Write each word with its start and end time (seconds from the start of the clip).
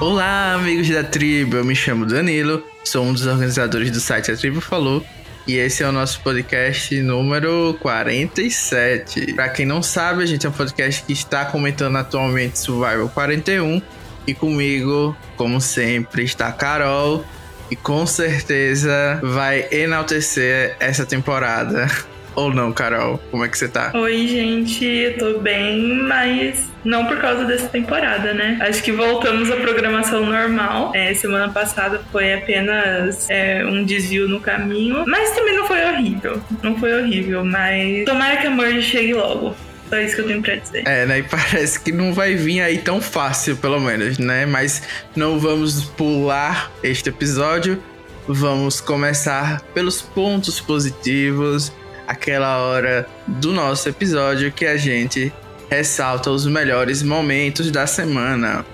Olá, 0.00 0.54
amigos 0.54 0.88
da 0.88 1.04
tribo. 1.04 1.56
Eu 1.56 1.64
me 1.64 1.76
chamo 1.76 2.06
Danilo, 2.06 2.64
sou 2.82 3.04
um 3.04 3.12
dos 3.12 3.26
organizadores 3.26 3.90
do 3.90 4.00
site 4.00 4.30
A 4.30 4.36
Tribo 4.36 4.58
Falou 4.58 5.04
e 5.46 5.56
esse 5.56 5.82
é 5.82 5.88
o 5.88 5.92
nosso 5.92 6.22
podcast 6.22 6.98
número 7.02 7.76
47. 7.82 9.34
Para 9.34 9.50
quem 9.50 9.66
não 9.66 9.82
sabe, 9.82 10.22
a 10.22 10.26
gente 10.26 10.46
é 10.46 10.48
um 10.48 10.52
podcast 10.52 11.02
que 11.02 11.12
está 11.12 11.44
comentando 11.44 11.96
atualmente 11.96 12.58
Survival 12.58 13.10
41 13.10 13.82
e 14.26 14.32
comigo, 14.32 15.14
como 15.36 15.60
sempre, 15.60 16.24
está 16.24 16.48
a 16.48 16.52
Carol 16.52 17.22
e 17.70 17.76
com 17.76 18.06
certeza 18.06 19.20
vai 19.22 19.68
enaltecer 19.70 20.76
essa 20.80 21.04
temporada. 21.04 21.86
Ou 22.34 22.52
não, 22.52 22.72
Carol? 22.72 23.18
Como 23.30 23.44
é 23.44 23.48
que 23.48 23.58
você 23.58 23.68
tá? 23.68 23.90
Oi, 23.94 24.26
gente, 24.26 24.84
eu 24.84 25.18
tô 25.18 25.38
bem, 25.40 25.94
mas 26.02 26.70
não 26.84 27.06
por 27.06 27.18
causa 27.18 27.44
dessa 27.44 27.68
temporada, 27.68 28.32
né? 28.32 28.58
Acho 28.60 28.82
que 28.82 28.92
voltamos 28.92 29.50
à 29.50 29.56
programação 29.56 30.24
normal. 30.24 30.92
É, 30.94 31.12
semana 31.14 31.48
passada 31.52 32.00
foi 32.10 32.34
apenas 32.34 33.28
é, 33.28 33.64
um 33.64 33.84
desvio 33.84 34.28
no 34.28 34.40
caminho, 34.40 35.04
mas 35.06 35.32
também 35.32 35.56
não 35.56 35.66
foi 35.66 35.84
horrível. 35.84 36.40
Não 36.62 36.76
foi 36.78 37.00
horrível, 37.00 37.44
mas 37.44 38.04
tomara 38.04 38.36
que 38.36 38.46
a 38.46 38.50
Merge 38.50 38.82
chegue 38.82 39.14
logo. 39.14 39.54
Só 39.88 39.98
isso 39.98 40.14
que 40.14 40.20
eu 40.20 40.26
tenho 40.28 40.40
pra 40.40 40.54
dizer. 40.54 40.86
É, 40.86 41.04
né? 41.04 41.18
E 41.18 41.22
parece 41.28 41.80
que 41.80 41.90
não 41.90 42.14
vai 42.14 42.36
vir 42.36 42.60
aí 42.60 42.78
tão 42.78 43.00
fácil, 43.00 43.56
pelo 43.56 43.80
menos, 43.80 44.18
né? 44.18 44.46
Mas 44.46 44.82
não 45.16 45.38
vamos 45.38 45.84
pular 45.84 46.70
este 46.82 47.08
episódio. 47.08 47.82
Vamos 48.28 48.80
começar 48.80 49.60
pelos 49.74 50.00
pontos 50.00 50.60
positivos 50.60 51.72
aquela 52.10 52.58
hora 52.58 53.06
do 53.24 53.52
nosso 53.52 53.88
episódio 53.88 54.50
que 54.50 54.66
a 54.66 54.76
gente 54.76 55.32
ressalta 55.70 56.28
os 56.28 56.44
melhores 56.44 57.04
momentos 57.04 57.70
da 57.70 57.86
semana. 57.86 58.66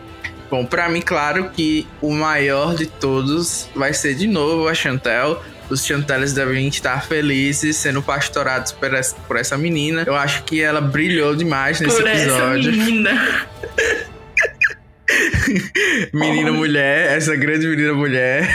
Bom, 0.51 0.65
para 0.65 0.89
mim, 0.89 1.03
claro 1.03 1.51
que 1.51 1.87
o 2.01 2.11
maior 2.15 2.75
de 2.75 2.87
todos 2.87 3.69
vai 3.77 3.93
ser 3.93 4.15
de 4.15 4.27
novo 4.27 4.67
a 4.69 4.75
Chantel. 4.75 5.43
Os 5.69 5.84
Chanteles 5.84 6.33
devem 6.33 6.67
estar 6.69 7.06
felizes 7.06 7.77
sendo 7.77 8.03
pastorados 8.03 8.73
por 8.73 8.95
essa, 8.95 9.15
por 9.28 9.37
essa 9.37 9.59
menina. 9.59 10.05
Eu 10.06 10.15
acho 10.15 10.43
que 10.45 10.62
ela 10.62 10.81
brilhou 10.81 11.37
demais 11.37 11.78
nesse 11.78 11.95
por 11.95 12.09
episódio. 12.09 12.71
Essa 12.71 12.84
menina. 12.84 13.47
menina 16.15 16.50
oh. 16.53 16.55
mulher, 16.55 17.19
essa 17.19 17.37
grande 17.37 17.67
menina 17.67 17.93
mulher. 17.93 18.48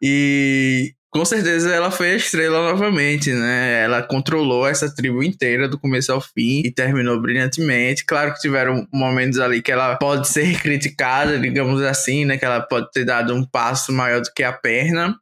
E 0.00 0.94
com 1.10 1.24
certeza 1.24 1.74
ela 1.74 1.90
foi 1.90 2.12
a 2.12 2.16
estrela 2.16 2.70
novamente, 2.70 3.32
né? 3.32 3.82
Ela 3.82 4.00
controlou 4.02 4.66
essa 4.66 4.94
tribo 4.94 5.22
inteira 5.22 5.68
do 5.68 5.78
começo 5.78 6.12
ao 6.12 6.20
fim 6.20 6.62
e 6.64 6.70
terminou 6.72 7.20
brilhantemente. 7.20 8.04
Claro 8.04 8.32
que 8.32 8.40
tiveram 8.40 8.86
momentos 8.92 9.40
ali 9.40 9.60
que 9.60 9.72
ela 9.72 9.96
pode 9.96 10.28
ser 10.28 10.60
criticada, 10.62 11.38
digamos 11.38 11.82
assim, 11.82 12.24
né? 12.24 12.38
Que 12.38 12.44
ela 12.44 12.60
pode 12.60 12.90
ter 12.92 13.04
dado 13.04 13.34
um 13.34 13.44
passo 13.44 13.92
maior 13.92 14.20
do 14.20 14.32
que 14.32 14.44
a 14.44 14.52
perna, 14.52 15.16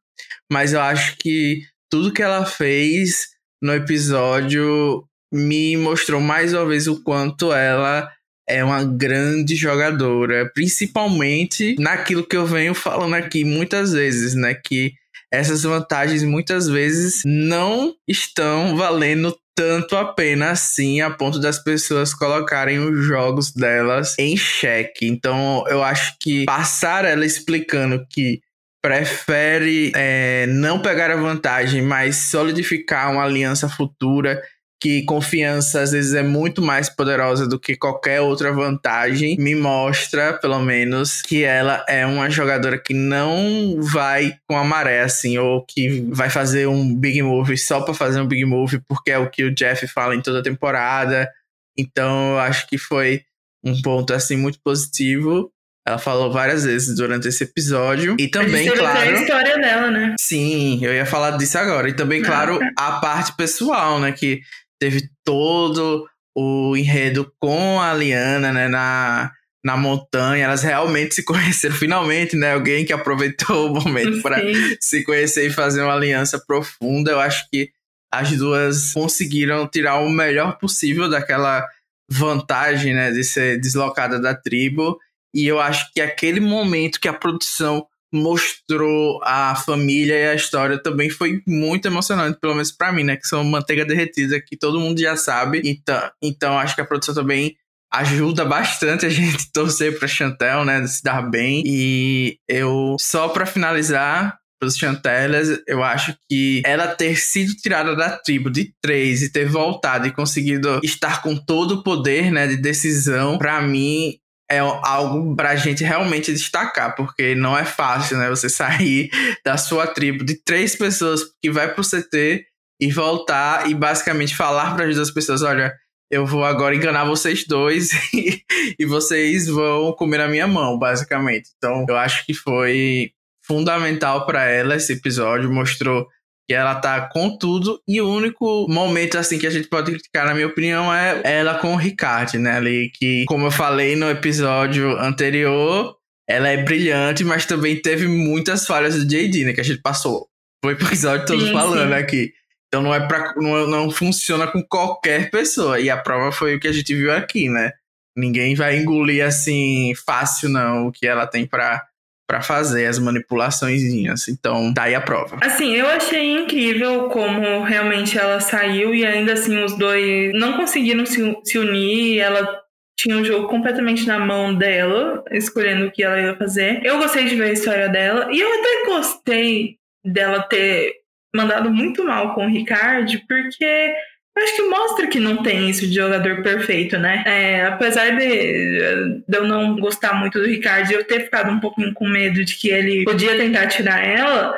mas 0.52 0.74
eu 0.74 0.80
acho 0.80 1.16
que 1.16 1.62
tudo 1.90 2.12
que 2.12 2.22
ela 2.22 2.44
fez 2.44 3.28
no 3.62 3.72
episódio 3.72 5.04
me 5.32 5.74
mostrou 5.76 6.20
mais 6.20 6.52
uma 6.52 6.66
vez 6.66 6.86
o 6.86 7.02
quanto 7.02 7.52
ela 7.52 8.10
é 8.48 8.64
uma 8.64 8.82
grande 8.82 9.54
jogadora, 9.54 10.50
principalmente 10.54 11.76
naquilo 11.78 12.26
que 12.26 12.36
eu 12.36 12.46
venho 12.46 12.74
falando 12.74 13.14
aqui 13.14 13.44
muitas 13.44 13.92
vezes, 13.92 14.34
né? 14.34 14.54
Que 14.54 14.92
essas 15.32 15.62
vantagens 15.62 16.22
muitas 16.22 16.66
vezes 16.68 17.22
não 17.24 17.94
estão 18.06 18.76
valendo 18.76 19.36
tanto 19.54 19.96
a 19.96 20.04
pena 20.04 20.50
assim 20.52 21.00
a 21.00 21.10
ponto 21.10 21.40
das 21.40 21.58
pessoas 21.58 22.14
colocarem 22.14 22.78
os 22.78 23.04
jogos 23.04 23.52
delas 23.52 24.16
em 24.18 24.36
xeque. 24.36 25.06
Então 25.06 25.64
eu 25.68 25.82
acho 25.82 26.16
que 26.20 26.44
passar 26.44 27.04
ela 27.04 27.26
explicando 27.26 28.06
que 28.08 28.40
prefere 28.80 29.90
é, 29.96 30.46
não 30.46 30.80
pegar 30.80 31.10
a 31.10 31.16
vantagem, 31.16 31.82
mas 31.82 32.16
solidificar 32.16 33.10
uma 33.10 33.24
aliança 33.24 33.68
futura 33.68 34.40
que 34.80 35.02
confiança 35.04 35.80
às 35.80 35.90
vezes 35.90 36.14
é 36.14 36.22
muito 36.22 36.62
mais 36.62 36.88
poderosa 36.88 37.48
do 37.48 37.58
que 37.58 37.76
qualquer 37.76 38.20
outra 38.20 38.52
vantagem, 38.52 39.36
me 39.38 39.54
mostra, 39.54 40.32
pelo 40.34 40.60
menos, 40.60 41.20
que 41.20 41.42
ela 41.42 41.84
é 41.88 42.06
uma 42.06 42.30
jogadora 42.30 42.78
que 42.78 42.94
não 42.94 43.76
vai 43.80 44.36
com 44.46 44.56
a 44.56 44.62
maré, 44.62 45.00
assim, 45.00 45.36
ou 45.36 45.64
que 45.64 46.06
vai 46.10 46.30
fazer 46.30 46.68
um 46.68 46.94
big 46.94 47.20
move 47.22 47.58
só 47.58 47.80
para 47.80 47.94
fazer 47.94 48.20
um 48.20 48.26
big 48.26 48.44
move, 48.44 48.80
porque 48.86 49.10
é 49.10 49.18
o 49.18 49.28
que 49.28 49.44
o 49.44 49.54
Jeff 49.54 49.86
fala 49.88 50.14
em 50.14 50.22
toda 50.22 50.38
a 50.38 50.44
temporada. 50.44 51.28
Então, 51.76 52.32
eu 52.32 52.38
acho 52.38 52.66
que 52.68 52.78
foi 52.78 53.22
um 53.64 53.80
ponto, 53.82 54.14
assim, 54.14 54.36
muito 54.36 54.60
positivo. 54.62 55.50
Ela 55.86 55.98
falou 55.98 56.30
várias 56.30 56.64
vezes 56.64 56.94
durante 56.94 57.28
esse 57.28 57.44
episódio. 57.44 58.14
E 58.18 58.28
também, 58.28 58.68
claro. 58.70 58.98
a 58.98 59.12
história 59.12 59.58
dela, 59.58 59.90
né? 59.90 60.14
Sim, 60.20 60.78
eu 60.82 60.92
ia 60.92 61.06
falar 61.06 61.32
disso 61.38 61.56
agora. 61.56 61.88
E 61.88 61.94
também, 61.94 62.20
claro, 62.20 62.58
a 62.76 62.92
parte 63.00 63.34
pessoal, 63.34 63.98
né? 63.98 64.12
Que 64.12 64.42
teve 64.78 65.10
todo 65.24 66.08
o 66.36 66.76
enredo 66.76 67.32
com 67.40 67.80
a 67.80 67.92
Liana, 67.92 68.52
né, 68.52 68.68
na, 68.68 69.32
na 69.64 69.76
montanha. 69.76 70.44
Elas 70.44 70.62
realmente 70.62 71.14
se 71.14 71.22
conheceram 71.24 71.74
finalmente, 71.74 72.36
né? 72.36 72.54
Alguém 72.54 72.84
que 72.84 72.92
aproveitou 72.92 73.66
o 73.66 73.74
momento 73.74 74.22
para 74.22 74.40
se 74.80 75.02
conhecer 75.04 75.46
e 75.46 75.52
fazer 75.52 75.82
uma 75.82 75.94
aliança 75.94 76.42
profunda. 76.46 77.10
Eu 77.10 77.20
acho 77.20 77.48
que 77.50 77.70
as 78.12 78.30
duas 78.32 78.92
conseguiram 78.92 79.66
tirar 79.66 79.98
o 79.98 80.08
melhor 80.08 80.58
possível 80.58 81.10
daquela 81.10 81.66
vantagem, 82.10 82.94
né, 82.94 83.10
de 83.10 83.22
ser 83.22 83.60
deslocada 83.60 84.18
da 84.18 84.34
tribo. 84.34 84.98
E 85.34 85.46
eu 85.46 85.60
acho 85.60 85.92
que 85.92 86.00
aquele 86.00 86.40
momento 86.40 87.00
que 87.00 87.08
a 87.08 87.12
produção 87.12 87.86
mostrou 88.12 89.20
a 89.22 89.54
família 89.54 90.14
e 90.14 90.28
a 90.28 90.34
história 90.34 90.78
também 90.78 91.10
foi 91.10 91.42
muito 91.46 91.86
emocionante, 91.86 92.38
pelo 92.40 92.54
menos 92.54 92.72
para 92.72 92.92
mim, 92.92 93.04
né? 93.04 93.16
Que 93.16 93.26
são 93.26 93.44
manteiga 93.44 93.84
derretida, 93.84 94.40
que 94.40 94.56
todo 94.56 94.80
mundo 94.80 95.00
já 95.00 95.16
sabe. 95.16 95.62
Então, 95.64 96.10
então 96.22 96.58
acho 96.58 96.74
que 96.74 96.80
a 96.80 96.86
produção 96.86 97.14
também 97.14 97.56
ajuda 97.92 98.44
bastante 98.44 99.06
a 99.06 99.08
gente 99.10 99.50
torcer 99.52 99.98
para 99.98 100.08
Chantel, 100.08 100.64
né? 100.64 100.86
Se 100.86 101.02
dar 101.02 101.22
bem. 101.22 101.62
E 101.66 102.38
eu, 102.48 102.96
só 102.98 103.28
para 103.28 103.46
finalizar, 103.46 104.38
os 104.62 104.76
Chantelas, 104.76 105.60
eu 105.66 105.84
acho 105.84 106.16
que 106.28 106.62
ela 106.64 106.88
ter 106.88 107.16
sido 107.16 107.54
tirada 107.54 107.94
da 107.94 108.10
tribo 108.10 108.50
de 108.50 108.74
três 108.82 109.22
e 109.22 109.30
ter 109.30 109.46
voltado 109.46 110.06
e 110.06 110.12
conseguido 110.12 110.80
estar 110.82 111.22
com 111.22 111.36
todo 111.36 111.76
o 111.76 111.82
poder, 111.82 112.32
né, 112.32 112.46
de 112.46 112.56
decisão, 112.56 113.38
para 113.38 113.60
mim 113.62 114.18
é 114.50 114.58
algo 114.58 115.36
pra 115.36 115.56
gente 115.56 115.84
realmente 115.84 116.32
destacar, 116.32 116.94
porque 116.96 117.34
não 117.34 117.56
é 117.56 117.64
fácil, 117.64 118.16
né? 118.16 118.28
Você 118.30 118.48
sair 118.50 119.10
da 119.44 119.56
sua 119.56 119.86
tribo 119.86 120.24
de 120.24 120.34
três 120.42 120.74
pessoas 120.74 121.22
que 121.42 121.50
vai 121.50 121.72
pro 121.72 121.84
CT 121.84 122.46
e 122.80 122.90
voltar 122.90 123.68
e 123.68 123.74
basicamente 123.74 124.34
falar 124.34 124.74
para 124.74 124.86
as 124.86 124.96
duas 124.96 125.10
pessoas: 125.10 125.42
olha, 125.42 125.74
eu 126.10 126.24
vou 126.24 126.44
agora 126.44 126.74
enganar 126.74 127.04
vocês 127.04 127.44
dois 127.46 127.90
e, 128.14 128.42
e 128.78 128.86
vocês 128.86 129.46
vão 129.46 129.92
comer 129.92 130.20
a 130.20 130.28
minha 130.28 130.46
mão, 130.46 130.78
basicamente. 130.78 131.50
Então, 131.56 131.84
eu 131.88 131.96
acho 131.96 132.24
que 132.24 132.32
foi 132.32 133.12
fundamental 133.46 134.26
para 134.26 134.44
ela 134.44 134.76
esse 134.76 134.92
episódio, 134.92 135.52
mostrou 135.52 136.06
que 136.48 136.54
ela 136.54 136.76
tá 136.76 137.02
com 137.08 137.36
tudo 137.36 137.78
e 137.86 138.00
o 138.00 138.08
único 138.08 138.66
momento 138.70 139.18
assim 139.18 139.38
que 139.38 139.46
a 139.46 139.50
gente 139.50 139.68
pode 139.68 139.92
criticar, 139.92 140.24
na 140.24 140.34
minha 140.34 140.46
opinião, 140.46 140.92
é 140.92 141.20
ela 141.22 141.58
com 141.58 141.74
o 141.74 141.76
Ricard, 141.76 142.38
né? 142.38 142.56
Ali 142.56 142.90
que, 142.94 143.26
como 143.26 143.46
eu 143.46 143.50
falei 143.50 143.94
no 143.94 144.08
episódio 144.08 144.98
anterior, 144.98 145.94
ela 146.26 146.48
é 146.48 146.56
brilhante, 146.62 147.22
mas 147.22 147.44
também 147.44 147.76
teve 147.76 148.08
muitas 148.08 148.66
falhas 148.66 148.94
do 148.94 149.04
JD, 149.06 149.44
né? 149.44 149.52
Que 149.52 149.60
a 149.60 149.64
gente 149.64 149.82
passou. 149.82 150.26
Foi 150.64 150.72
o 150.72 150.76
episódio 150.76 151.26
todo 151.26 151.44
sim, 151.44 151.52
falando 151.52 151.94
sim. 151.94 152.00
aqui. 152.00 152.32
Então 152.68 152.82
não 152.82 152.94
é 152.94 153.06
para 153.06 153.34
não, 153.36 153.66
não 153.66 153.90
funciona 153.90 154.46
com 154.46 154.62
qualquer 154.62 155.30
pessoa. 155.30 155.78
E 155.78 155.90
a 155.90 155.98
prova 155.98 156.32
foi 156.32 156.56
o 156.56 156.60
que 156.60 156.68
a 156.68 156.72
gente 156.72 156.94
viu 156.94 157.12
aqui, 157.12 157.50
né? 157.50 157.72
Ninguém 158.16 158.54
vai 158.54 158.78
engolir 158.78 159.22
assim 159.22 159.92
fácil 160.06 160.48
não 160.48 160.86
o 160.86 160.92
que 160.92 161.06
ela 161.06 161.26
tem 161.26 161.46
para 161.46 161.86
para 162.28 162.42
fazer 162.42 162.84
as 162.84 162.98
manipulações. 162.98 163.82
Então, 164.28 164.70
daí 164.70 164.94
a 164.94 165.00
prova. 165.00 165.38
Assim, 165.40 165.74
eu 165.74 165.86
achei 165.88 166.30
incrível 166.30 167.08
como 167.08 167.62
realmente 167.62 168.18
ela 168.18 168.38
saiu 168.38 168.94
e 168.94 169.06
ainda 169.06 169.32
assim 169.32 169.64
os 169.64 169.76
dois 169.78 170.32
não 170.34 170.52
conseguiram 170.52 171.06
se, 171.06 171.58
unir. 171.58 172.18
Ela 172.18 172.60
tinha 172.98 173.16
o 173.16 173.24
jogo 173.24 173.48
completamente 173.48 174.06
na 174.06 174.18
mão 174.18 174.54
dela, 174.54 175.24
escolhendo 175.30 175.86
o 175.86 175.90
que 175.90 176.04
ela 176.04 176.20
ia 176.20 176.36
fazer. 176.36 176.84
Eu 176.84 176.98
gostei 176.98 177.24
de 177.24 177.34
ver 177.34 177.44
a 177.44 177.52
história 177.52 177.88
dela 177.88 178.28
e 178.30 178.38
eu 178.38 178.48
até 178.60 178.84
gostei 178.84 179.78
dela 180.04 180.42
ter 180.42 180.96
mandado 181.34 181.70
muito 181.70 182.04
mal 182.04 182.34
com 182.34 182.44
o 182.44 182.50
Ricardo, 182.50 183.18
porque 183.26 183.94
eu 184.38 184.44
acho 184.44 184.56
que 184.56 184.62
mostra 184.62 185.06
que 185.06 185.18
não 185.20 185.42
tem 185.42 185.68
isso 185.68 185.86
de 185.86 185.94
jogador 185.94 186.42
perfeito, 186.42 186.98
né? 186.98 187.24
É, 187.26 187.66
apesar 187.66 188.16
de, 188.16 189.22
de, 189.26 189.36
eu 189.36 189.46
não 189.46 189.76
gostar 189.76 190.14
muito 190.14 190.38
do 190.38 190.46
Ricardo 190.46 190.90
e 190.90 190.94
eu 190.94 191.04
ter 191.04 191.24
ficado 191.24 191.50
um 191.50 191.60
pouquinho 191.60 191.92
com 191.92 192.08
medo 192.08 192.44
de 192.44 192.56
que 192.56 192.68
ele 192.68 193.04
podia 193.04 193.36
tentar 193.36 193.66
tirar 193.66 194.04
ela, 194.04 194.54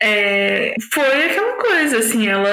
é, 0.00 0.74
foi 0.92 1.24
aquela 1.24 1.56
coisa, 1.56 1.98
assim, 1.98 2.28
ela. 2.28 2.48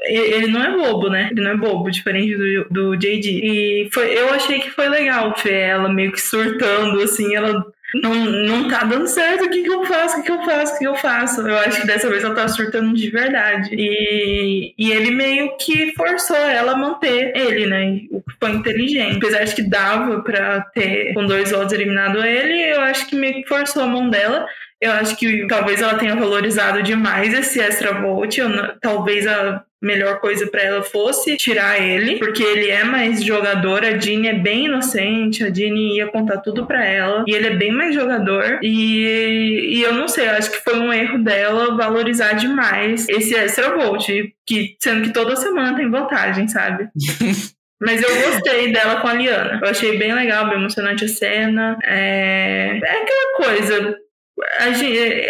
Ele 0.00 0.46
não 0.46 0.64
é 0.64 0.70
bobo, 0.76 1.10
né? 1.10 1.28
Ele 1.30 1.42
não 1.42 1.50
é 1.50 1.56
bobo, 1.56 1.90
diferente 1.90 2.34
do, 2.34 2.64
do 2.70 2.96
JD. 2.96 3.28
E 3.28 3.90
foi, 3.92 4.16
eu 4.16 4.32
achei 4.32 4.58
que 4.60 4.70
foi 4.70 4.88
legal 4.88 5.34
ver 5.42 5.60
ela 5.60 5.92
meio 5.92 6.12
que 6.12 6.20
surtando, 6.20 7.02
assim, 7.02 7.34
ela 7.34 7.64
não, 7.94 8.14
não 8.14 8.68
tá 8.68 8.84
dando 8.84 9.06
certo, 9.08 9.44
o 9.44 9.50
que, 9.50 9.62
que 9.62 9.70
eu 9.70 9.84
faço? 9.84 10.14
O 10.14 10.22
que, 10.22 10.26
que 10.26 10.32
eu 10.32 10.44
faço? 10.44 10.72
O 10.72 10.74
que, 10.74 10.78
que 10.78 10.88
eu 10.88 10.94
faço? 10.94 11.40
Eu 11.40 11.58
acho 11.58 11.80
que 11.80 11.86
dessa 11.86 12.08
vez 12.08 12.22
ela 12.22 12.34
tá 12.34 12.46
surtando 12.48 12.94
de 12.94 13.10
verdade. 13.10 13.70
E, 13.72 14.74
e 14.78 14.92
ele 14.92 15.10
meio 15.10 15.56
que 15.56 15.92
forçou 15.94 16.36
ela 16.36 16.72
a 16.72 16.76
manter 16.76 17.32
ele, 17.36 17.66
né? 17.66 18.02
O 18.10 18.20
que 18.20 18.36
foi 18.38 18.50
inteligente. 18.52 19.16
Apesar 19.16 19.44
de 19.44 19.54
que 19.54 19.62
dava 19.62 20.22
pra 20.22 20.60
ter 20.60 21.12
com 21.14 21.26
dois 21.26 21.50
votos 21.50 21.72
eliminado 21.72 22.24
ele, 22.24 22.72
eu 22.72 22.80
acho 22.82 23.06
que 23.08 23.16
meio 23.16 23.34
que 23.34 23.48
forçou 23.48 23.82
a 23.82 23.86
mão 23.86 24.08
dela. 24.08 24.46
Eu 24.80 24.92
acho 24.92 25.16
que 25.16 25.46
talvez 25.46 25.82
ela 25.82 25.98
tenha 25.98 26.16
valorizado 26.16 26.82
demais 26.82 27.34
esse 27.34 27.60
extra 27.60 27.92
volt. 28.00 28.38
talvez 28.80 29.26
a 29.26 29.62
melhor 29.82 30.20
coisa 30.20 30.46
para 30.46 30.62
ela 30.62 30.82
fosse 30.82 31.36
tirar 31.36 31.80
ele, 31.80 32.18
porque 32.18 32.42
ele 32.42 32.68
é 32.68 32.84
mais 32.84 33.24
jogador. 33.24 33.84
A 33.84 33.98
Jeannie 33.98 34.28
é 34.28 34.34
bem 34.34 34.66
inocente, 34.66 35.44
a 35.44 35.50
Jeannie 35.50 35.96
ia 35.96 36.08
contar 36.08 36.38
tudo 36.38 36.66
para 36.66 36.84
ela 36.84 37.24
e 37.26 37.34
ele 37.34 37.48
é 37.48 37.56
bem 37.56 37.72
mais 37.72 37.94
jogador. 37.94 38.58
E, 38.62 39.76
e 39.76 39.82
eu 39.82 39.94
não 39.94 40.08
sei, 40.08 40.28
eu 40.28 40.32
acho 40.32 40.50
que 40.50 40.62
foi 40.62 40.78
um 40.78 40.92
erro 40.92 41.18
dela 41.18 41.76
valorizar 41.76 42.34
demais 42.34 43.08
esse 43.08 43.34
extra 43.34 43.74
volt, 43.76 44.06
que 44.46 44.76
sendo 44.78 45.02
que 45.02 45.12
toda 45.12 45.36
semana 45.36 45.76
tem 45.76 45.90
vantagem, 45.90 46.46
sabe? 46.48 46.88
Mas 47.82 48.02
eu 48.02 48.30
gostei 48.30 48.70
dela 48.72 49.00
com 49.00 49.08
a 49.08 49.14
Liana. 49.14 49.58
Eu 49.62 49.70
achei 49.70 49.96
bem 49.96 50.12
legal, 50.12 50.46
bem 50.50 50.58
emocionante 50.58 51.06
a 51.06 51.08
cena. 51.08 51.78
É, 51.82 52.78
é 52.78 53.02
aquela 53.02 53.36
coisa 53.38 53.96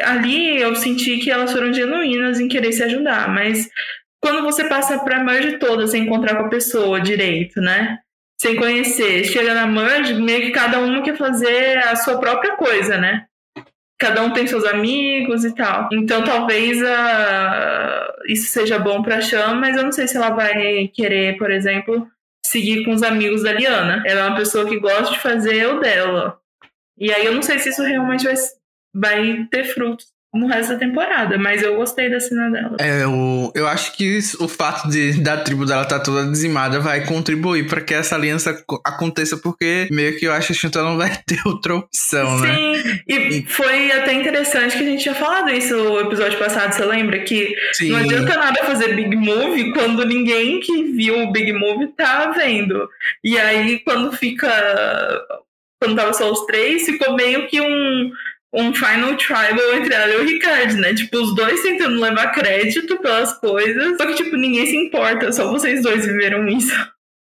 ali 0.05 0.61
eu 0.61 0.75
senti 0.75 1.19
que 1.19 1.31
elas 1.31 1.53
foram 1.53 1.73
genuínas 1.73 2.41
em 2.41 2.49
querer 2.49 2.73
se 2.73 2.83
ajudar, 2.83 3.29
mas 3.29 3.69
quando 4.21 4.43
você 4.43 4.65
passa 4.65 4.99
pra 4.99 5.25
merge 5.25 5.59
toda 5.59 5.87
sem 5.87 6.03
encontrar 6.03 6.37
com 6.37 6.45
a 6.45 6.51
pessoa 6.51 7.01
direito, 7.01 7.61
né? 7.61 7.99
Sem 8.41 8.57
conhecer, 8.57 9.25
chega 9.25 9.55
na 9.55 9.67
merge, 9.67 10.15
meio 10.15 10.43
que 10.43 10.51
cada 10.51 10.79
uma 10.79 11.03
quer 11.03 11.17
fazer 11.17 11.79
a 11.79 11.97
sua 11.97 12.19
própria 12.19 12.57
coisa, 12.57 12.97
né? 12.99 13.27
Cada 13.99 14.23
um 14.23 14.33
tem 14.33 14.47
seus 14.47 14.65
amigos 14.65 15.45
e 15.45 15.55
tal. 15.55 15.89
Então 15.93 16.25
talvez 16.25 16.81
uh, 16.81 18.11
isso 18.29 18.51
seja 18.51 18.79
bom 18.79 19.03
pra 19.03 19.21
Cham, 19.21 19.57
mas 19.57 19.77
eu 19.77 19.83
não 19.83 19.93
sei 19.93 20.07
se 20.09 20.17
ela 20.17 20.31
vai 20.31 20.89
querer, 20.89 21.37
por 21.37 21.51
exemplo, 21.51 22.07
seguir 22.45 22.85
com 22.85 22.93
os 22.93 23.03
amigos 23.03 23.43
da 23.43 23.53
Liana. 23.53 24.03
Ela 24.07 24.21
é 24.21 24.29
uma 24.29 24.37
pessoa 24.37 24.67
que 24.67 24.79
gosta 24.79 25.12
de 25.12 25.19
fazer 25.19 25.67
o 25.67 25.81
dela. 25.81 26.39
E 26.99 27.12
aí 27.12 27.25
eu 27.25 27.35
não 27.35 27.43
sei 27.43 27.59
se 27.59 27.71
isso 27.71 27.83
realmente 27.83 28.25
vai 28.25 28.37
vai 28.95 29.47
ter 29.51 29.65
frutos 29.65 30.07
no 30.33 30.47
resto 30.47 30.75
da 30.75 30.79
temporada, 30.79 31.37
mas 31.37 31.61
eu 31.61 31.75
gostei 31.75 32.09
da 32.09 32.21
cena 32.21 32.49
dela. 32.51 32.77
É, 32.79 33.03
eu, 33.03 33.53
eu 33.53 33.67
acho 33.67 33.97
que 33.97 34.19
o 34.39 34.47
fato 34.47 34.89
de 34.89 35.21
da 35.21 35.39
tribo 35.39 35.67
dela 35.67 35.83
estar 35.83 35.99
tá 35.99 36.05
toda 36.05 36.31
dizimada 36.31 36.79
vai 36.79 37.05
contribuir 37.05 37.67
para 37.67 37.81
que 37.81 37.93
essa 37.93 38.15
aliança 38.15 38.65
aconteça, 38.85 39.37
porque 39.37 39.89
meio 39.91 40.17
que 40.17 40.27
eu 40.27 40.33
acho 40.33 40.49
que 40.49 40.53
a 40.53 40.57
Chantal 40.57 40.85
não 40.85 40.97
vai 40.97 41.11
ter 41.27 41.41
outra 41.45 41.75
opção, 41.75 42.39
Sim, 42.39 42.43
né? 42.43 42.55
Sim, 42.77 43.01
e 43.09 43.47
foi 43.49 43.91
até 43.91 44.13
interessante 44.13 44.77
que 44.77 44.85
a 44.85 44.87
gente 44.87 45.03
tinha 45.03 45.17
falado 45.17 45.51
isso 45.51 45.77
no 45.77 45.99
episódio 45.99 46.39
passado, 46.39 46.73
você 46.73 46.85
lembra? 46.85 47.19
Que 47.19 47.53
Sim. 47.73 47.91
não 47.91 47.99
adianta 47.99 48.37
nada 48.37 48.65
fazer 48.65 48.95
Big 48.95 49.17
Move 49.17 49.73
quando 49.73 50.07
ninguém 50.07 50.61
que 50.61 50.85
viu 50.93 51.25
o 51.25 51.33
Big 51.33 51.53
Move 51.53 51.89
tá 51.89 52.31
vendo. 52.31 52.89
E 53.25 53.37
aí, 53.37 53.81
quando 53.81 54.13
fica. 54.13 54.49
Quando 55.83 55.97
tava 55.97 56.13
só 56.13 56.31
os 56.31 56.45
três, 56.45 56.85
ficou 56.85 57.17
meio 57.17 57.49
que 57.49 57.59
um 57.59 58.13
um 58.52 58.75
final 58.75 59.17
tribal 59.17 59.76
entre 59.76 59.94
ela 59.94 60.12
e 60.12 60.17
o 60.17 60.25
Ricardo, 60.25 60.75
né? 60.75 60.94
Tipo, 60.94 61.19
os 61.19 61.35
dois 61.35 61.62
tentando 61.62 62.00
levar 62.00 62.32
crédito 62.32 62.99
pelas 62.99 63.38
coisas, 63.38 63.97
só 63.97 64.06
que, 64.06 64.14
tipo, 64.14 64.37
ninguém 64.37 64.67
se 64.67 64.76
importa, 64.76 65.32
só 65.32 65.50
vocês 65.50 65.82
dois 65.82 66.05
viveram 66.05 66.49
isso. 66.49 66.75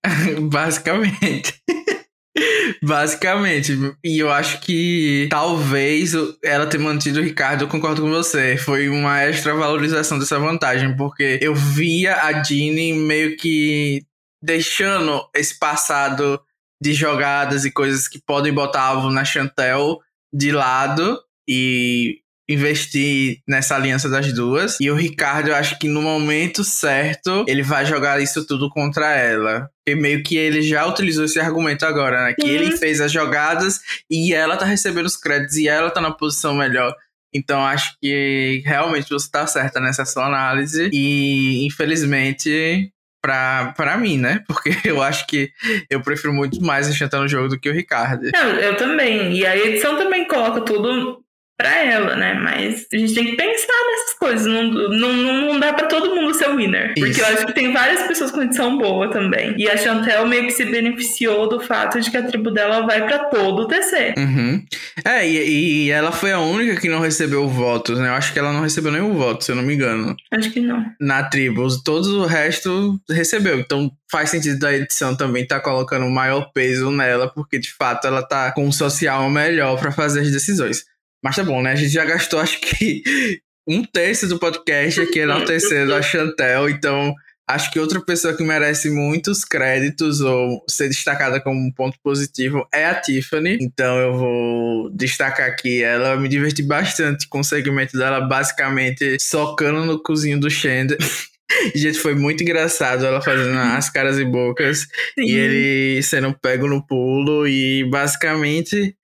Basicamente. 0.50 1.53
Basicamente. 2.81 3.77
E 4.03 4.19
eu 4.19 4.31
acho 4.31 4.62
que 4.62 5.27
talvez 5.29 6.13
ela 6.44 6.68
ter 6.68 6.77
mantido 6.77 7.19
o 7.19 7.24
Ricardo, 7.24 7.63
eu 7.63 7.68
concordo 7.68 8.01
com 8.01 8.09
você. 8.09 8.57
Foi 8.57 8.88
uma 8.89 9.21
extra 9.24 9.53
valorização 9.53 10.19
dessa 10.19 10.39
vantagem, 10.39 10.95
porque 10.95 11.39
eu 11.41 11.56
via 11.56 12.15
a 12.15 12.44
Jeannie 12.44 12.94
meio 12.94 13.35
que 13.35 14.03
deixando 14.41 15.27
esse 15.35 15.57
passado 15.57 16.39
de 16.81 16.94
jogadas 16.94 17.65
e 17.65 17.71
coisas 17.71 18.07
que 18.07 18.21
podem 18.21 18.53
botar 18.53 18.83
alvo 18.83 19.09
na 19.09 19.25
Chantel 19.25 20.00
de 20.33 20.51
lado 20.51 21.19
e 21.47 22.19
investir 22.50 23.41
nessa 23.47 23.75
aliança 23.75 24.07
das 24.09 24.31
duas. 24.31 24.77
E 24.79 24.89
o 24.89 24.95
Ricardo, 24.95 25.50
eu 25.50 25.56
acho 25.56 25.77
que 25.77 25.88
no 25.88 26.01
momento 26.01 26.63
certo, 26.63 27.44
ele 27.47 27.62
vai 27.62 27.85
jogar 27.85 28.21
isso 28.21 28.45
tudo 28.45 28.69
contra 28.69 29.13
ela. 29.13 29.69
Porque 29.85 30.00
meio 30.00 30.24
que 30.24 30.38
ele 30.38 30.62
já 30.62 30.85
utilizou 30.85 31.25
esse 31.25 31.39
argumento 31.39 31.85
agora, 31.85 32.25
né? 32.25 32.33
Que 32.39 32.47
ele 32.47 32.77
fez 32.77 33.01
as 33.01 33.12
jogadas 33.12 33.79
e 34.09 34.33
ela 34.33 34.56
tá 34.56 34.65
recebendo 34.65 35.06
os 35.06 35.18
créditos 35.18 35.57
e 35.57 35.68
ela 35.68 35.91
tá 35.91 36.00
na 36.00 36.12
posição 36.12 36.56
melhor. 36.56 36.95
Então 37.33 37.65
acho 37.65 37.95
que 38.01 38.63
realmente 38.65 39.09
você 39.09 39.29
tá 39.29 39.45
certa 39.45 39.79
nessa 39.81 40.06
sua 40.06 40.25
análise. 40.25 40.89
E 40.94 41.65
infelizmente 41.65 42.91
pra, 43.27 43.74
pra 43.75 43.97
mim, 43.97 44.18
né? 44.18 44.41
Porque 44.47 44.69
eu 44.88 45.01
acho 45.01 45.27
que 45.27 45.51
eu 45.89 46.01
prefiro 46.01 46.33
muito 46.33 46.62
mais 46.62 46.88
a 46.88 46.94
no 47.19 47.27
jogo 47.27 47.50
do 47.50 47.59
que 47.59 47.69
o 47.69 47.74
Ricardo. 47.74 48.29
Eu, 48.33 48.50
eu 48.56 48.77
também. 48.77 49.33
E 49.38 49.45
a 49.45 49.57
edição 49.57 49.97
também 49.97 50.25
coloca 50.25 50.62
tudo 50.62 51.21
pra 51.57 51.83
ela, 51.83 52.15
né? 52.15 52.36
Mas 52.36 52.86
a 52.94 52.98
gente 52.98 53.15
tem 53.15 53.25
que 53.25 53.36
pensar 53.36 53.74
nessas 53.92 54.13
coisas. 54.13 54.45
Não, 54.45 54.63
não, 54.63 55.13
não 55.13 55.59
dá 55.59 55.74
pra 55.74 55.88
todo 55.88 56.15
mundo 56.15 56.33
ser 56.36 56.56
winner. 56.56 56.94
Isso. 56.95 57.06
Porque 57.06 57.21
eu 57.21 57.25
acho 57.25 57.45
que 57.48 57.54
tem 57.54 57.74
várias 57.74 58.04
pessoas 58.04 58.31
com 58.31 58.44
edição 58.44 58.77
boa 58.77 59.09
também. 59.09 59.56
E 59.57 59.68
a 59.68 59.75
Chantel 59.75 60.27
meio 60.27 60.44
que 60.44 60.51
se 60.51 60.65
beneficiou 60.65 61.50
do 61.50 61.59
fato 61.59 62.00
de 62.00 62.12
que 62.12 62.18
a 62.18 62.24
tribo 62.24 62.51
dela 62.51 62.86
vai 62.86 63.06
pra 63.06 63.19
todo 63.25 63.63
o 63.63 63.68
TC. 63.68 64.13
Uhum. 64.18 64.63
É, 65.04 65.27
e, 65.27 65.86
e, 65.86 65.92
ela 65.92 66.12
foi 66.12 66.31
a 66.31 66.39
única 66.39 66.80
que 66.80 66.89
não 66.89 67.00
recebeu 67.00 67.48
votos, 67.48 68.00
né? 68.00 68.10
Eu 68.10 68.13
acho 68.13 68.31
que 68.31 68.39
ela 68.39 68.53
não 68.53 68.62
recebeu 68.62 68.92
nenhum 68.92 69.13
voto, 69.13 69.44
se 69.44 69.51
eu 69.51 69.56
não 69.56 69.63
me 69.63 69.74
engano. 69.74 70.15
Acho 70.31 70.51
que 70.51 70.60
não. 70.60 70.86
Na 71.01 71.24
tribo. 71.24 71.68
Todos 71.83 72.07
o 72.10 72.25
resto 72.25 73.00
recebeu. 73.10 73.60
Então 73.60 73.92
faz 74.12 74.30
sentido 74.30 74.60
da 74.60 74.74
edição 74.74 75.15
também 75.15 75.45
tá 75.45 75.60
colocando 75.60 76.10
maior 76.10 76.51
peso 76.53 76.92
nela, 76.92 77.27
porque 77.27 77.60
de 77.60 77.74
fato 77.74 78.07
ela 78.07 78.21
tá 78.21 78.51
com 78.51 78.65
um 78.65 78.71
social 78.71 79.30
melhor 79.30 79.80
para 79.80 79.92
fazer 79.92 80.21
as 80.21 80.31
decisões. 80.31 80.86
Mas 81.24 81.36
tá 81.36 81.44
bom, 81.44 81.62
né? 81.62 81.72
A 81.72 81.75
gente 81.75 81.92
já 81.92 82.06
gastou, 82.06 82.40
acho 82.40 82.60
que 82.62 83.04
um 83.68 83.84
terço 83.84 84.28
do 84.28 84.40
podcast 84.40 85.02
aqui 85.02 85.19
enaltecendo 85.19 85.94
a 85.94 86.02
Chantel, 86.02 86.69
então 86.69 87.14
acho 87.50 87.72
que 87.72 87.80
outra 87.80 88.02
pessoa 88.02 88.36
que 88.36 88.44
merece 88.44 88.90
muitos 88.90 89.46
créditos 89.46 90.19
ou 90.19 90.64
ser 90.69 90.90
destacada 90.90 91.40
como 91.40 91.60
um 91.60 91.72
ponto 91.72 91.98
positivo 92.04 92.68
é 92.74 92.86
a 92.86 92.96
Tiffany. 92.96 93.58
Então 93.62 93.98
eu 93.98 94.14
vou 94.18 94.90
destacar 94.92 95.48
aqui 95.48 95.81
ela. 95.81 96.18
me 96.18 96.27
diverti 96.27 96.62
bastante 96.62 97.27
com 97.27 97.39
o 97.39 97.44
segmento 97.44 97.98
dela, 97.98 98.20
basicamente 98.22 99.18
socando 99.20 99.86
no 99.86 100.01
cozinho 100.01 100.39
do 100.39 100.50
Shand. 100.50 100.98
Gente, 101.74 101.98
foi 101.98 102.13
muito 102.13 102.44
engraçado 102.44 103.06
ela 103.06 103.22
fazendo 103.22 103.58
as 103.58 103.89
caras 103.89 104.20
e 104.20 104.25
bocas 104.25 104.80
Sim. 105.18 105.24
e 105.25 105.32
ele 105.32 106.03
sendo 106.03 106.38
pego 106.38 106.68
no 106.68 106.86
pulo 106.86 107.48
e 107.48 107.89
basicamente 107.89 108.97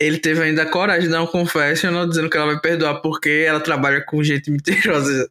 ele 0.00 0.18
teve 0.18 0.42
ainda 0.42 0.62
a 0.62 0.70
coragem 0.70 1.02
de 1.02 1.08
dar 1.10 1.22
um 1.22 1.26
confessional 1.26 2.08
dizendo 2.08 2.30
que 2.30 2.36
ela 2.36 2.46
vai 2.46 2.60
perdoar 2.60 3.02
porque 3.02 3.44
ela 3.46 3.60
trabalha 3.60 4.02
com 4.04 4.22
gente 4.22 4.50
mentirosa. 4.50 5.28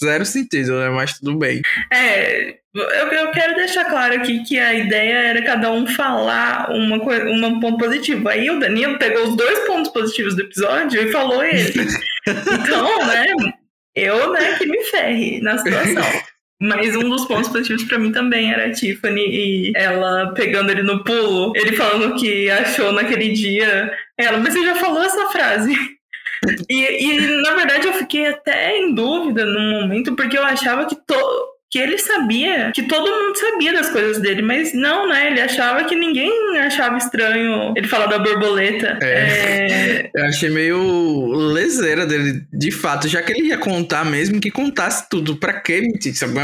Zero 0.00 0.24
sentido, 0.24 0.78
né? 0.78 0.90
Mas 0.90 1.18
tudo 1.18 1.36
bem. 1.36 1.60
É, 1.92 2.54
eu, 2.72 2.84
eu 2.84 3.30
quero 3.32 3.56
deixar 3.56 3.84
claro 3.84 4.14
aqui 4.14 4.44
que 4.44 4.58
a 4.58 4.72
ideia 4.72 5.12
era 5.12 5.44
cada 5.44 5.72
um 5.72 5.86
falar 5.88 6.70
uma, 6.70 6.96
um 6.96 7.60
ponto 7.60 7.78
positivo. 7.78 8.28
Aí 8.28 8.48
o 8.48 8.60
Danilo 8.60 8.96
pegou 8.98 9.24
os 9.24 9.36
dois 9.36 9.58
pontos 9.66 9.92
positivos 9.92 10.36
do 10.36 10.42
episódio 10.42 11.02
e 11.02 11.10
falou 11.10 11.42
ele. 11.42 11.72
então, 12.28 13.06
né? 13.06 13.26
Eu, 13.94 14.32
né, 14.32 14.56
que 14.56 14.66
me 14.66 14.84
ferre 14.84 15.40
na 15.40 15.58
situação. 15.58 16.22
Mas 16.62 16.94
um 16.94 17.10
dos 17.10 17.24
pontos 17.24 17.48
positivos 17.48 17.82
para 17.82 17.98
mim 17.98 18.12
também 18.12 18.52
era 18.52 18.66
a 18.66 18.70
Tiffany 18.70 19.20
e 19.20 19.72
ela 19.74 20.32
pegando 20.32 20.70
ele 20.70 20.84
no 20.84 21.02
pulo, 21.02 21.52
ele 21.56 21.72
falando 21.72 22.14
que 22.14 22.48
achou 22.48 22.92
naquele 22.92 23.30
dia. 23.30 23.92
Ela, 24.16 24.38
mas 24.38 24.54
você 24.54 24.62
já 24.62 24.76
falou 24.76 25.02
essa 25.02 25.28
frase. 25.28 25.74
E, 26.68 27.04
e 27.04 27.20
na 27.40 27.54
verdade 27.54 27.86
eu 27.86 27.92
fiquei 27.92 28.26
até 28.26 28.76
em 28.76 28.92
dúvida 28.92 29.46
num 29.46 29.80
momento, 29.80 30.16
porque 30.16 30.36
eu 30.36 30.42
achava 30.42 30.86
que 30.86 30.96
to 30.96 31.14
que 31.72 31.78
ele 31.78 31.96
sabia, 31.96 32.70
que 32.74 32.82
todo 32.82 33.10
mundo 33.10 33.34
sabia 33.34 33.72
das 33.72 33.88
coisas 33.88 34.20
dele, 34.20 34.42
mas 34.42 34.74
não, 34.74 35.08
né? 35.08 35.28
Ele 35.28 35.40
achava 35.40 35.84
que 35.84 35.96
ninguém 35.96 36.30
achava 36.58 36.98
estranho 36.98 37.72
ele 37.74 37.88
falar 37.88 38.06
da 38.06 38.18
borboleta. 38.18 38.98
É. 39.00 39.66
é... 39.70 40.10
Eu 40.14 40.26
achei 40.26 40.50
meio 40.50 41.32
leseira 41.32 42.06
dele, 42.06 42.44
de 42.52 42.70
fato, 42.70 43.08
já 43.08 43.22
que 43.22 43.32
ele 43.32 43.48
ia 43.48 43.56
contar 43.56 44.04
mesmo, 44.04 44.38
que 44.38 44.50
contasse 44.50 45.08
tudo. 45.08 45.36
Pra 45.36 45.54
que 45.60 45.80
mentir? 45.80 46.14
Sabe? 46.14 46.34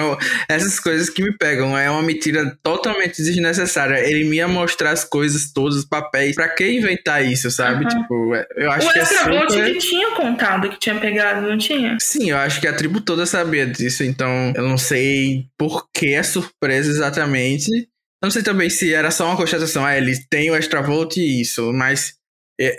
Essas 0.49 0.81
coisas 0.81 1.11
que 1.11 1.23
me 1.23 1.37
pegam. 1.37 1.77
É 1.77 1.91
uma 1.91 2.03
mentira 2.03 2.57
totalmente 2.63 3.23
desnecessária. 3.23 4.01
Ele 4.09 4.25
me 4.25 4.37
ia 4.37 4.49
mostrar 4.49 4.93
as 4.93 5.05
coisas 5.05 5.53
todas, 5.53 5.77
os 5.77 5.85
papéis. 5.85 6.35
Pra 6.35 6.49
que 6.49 6.67
inventar 6.71 7.23
isso, 7.23 7.51
sabe? 7.51 7.85
Uhum. 7.85 7.89
Tipo, 7.91 8.35
é, 8.35 8.47
eu 8.57 8.73
acho 8.73 8.89
o 8.89 8.93
que 8.93 8.99
é 8.99 9.05
super... 9.05 9.47
que 9.47 9.79
tinha 9.79 10.11
contado 10.13 10.71
que 10.71 10.79
tinha 10.79 10.95
pegado, 10.95 11.43
não 11.43 11.59
tinha? 11.59 11.99
Sim, 12.01 12.31
eu 12.31 12.39
acho 12.39 12.63
que 12.63 12.67
a 12.67 12.73
tribo 12.73 13.03
toda 13.03 13.27
sabia 13.27 13.67
disso, 13.67 14.03
então 14.03 14.55
eu 14.57 14.67
não 14.67 14.79
sei 14.79 15.18
sei 15.19 15.47
por 15.57 15.89
que 15.93 16.15
a 16.15 16.25
surpresa 16.25 16.91
exatamente. 16.91 17.89
Não 18.23 18.31
sei 18.31 18.43
também 18.43 18.69
se 18.69 18.93
era 18.93 19.11
só 19.11 19.27
uma 19.27 19.37
constatação, 19.37 19.85
ah, 19.85 19.97
ele 19.97 20.17
tem 20.29 20.51
o 20.51 20.57
extra 20.57 20.83
volt 20.83 21.17
e 21.17 21.41
isso, 21.41 21.73
mas 21.73 22.17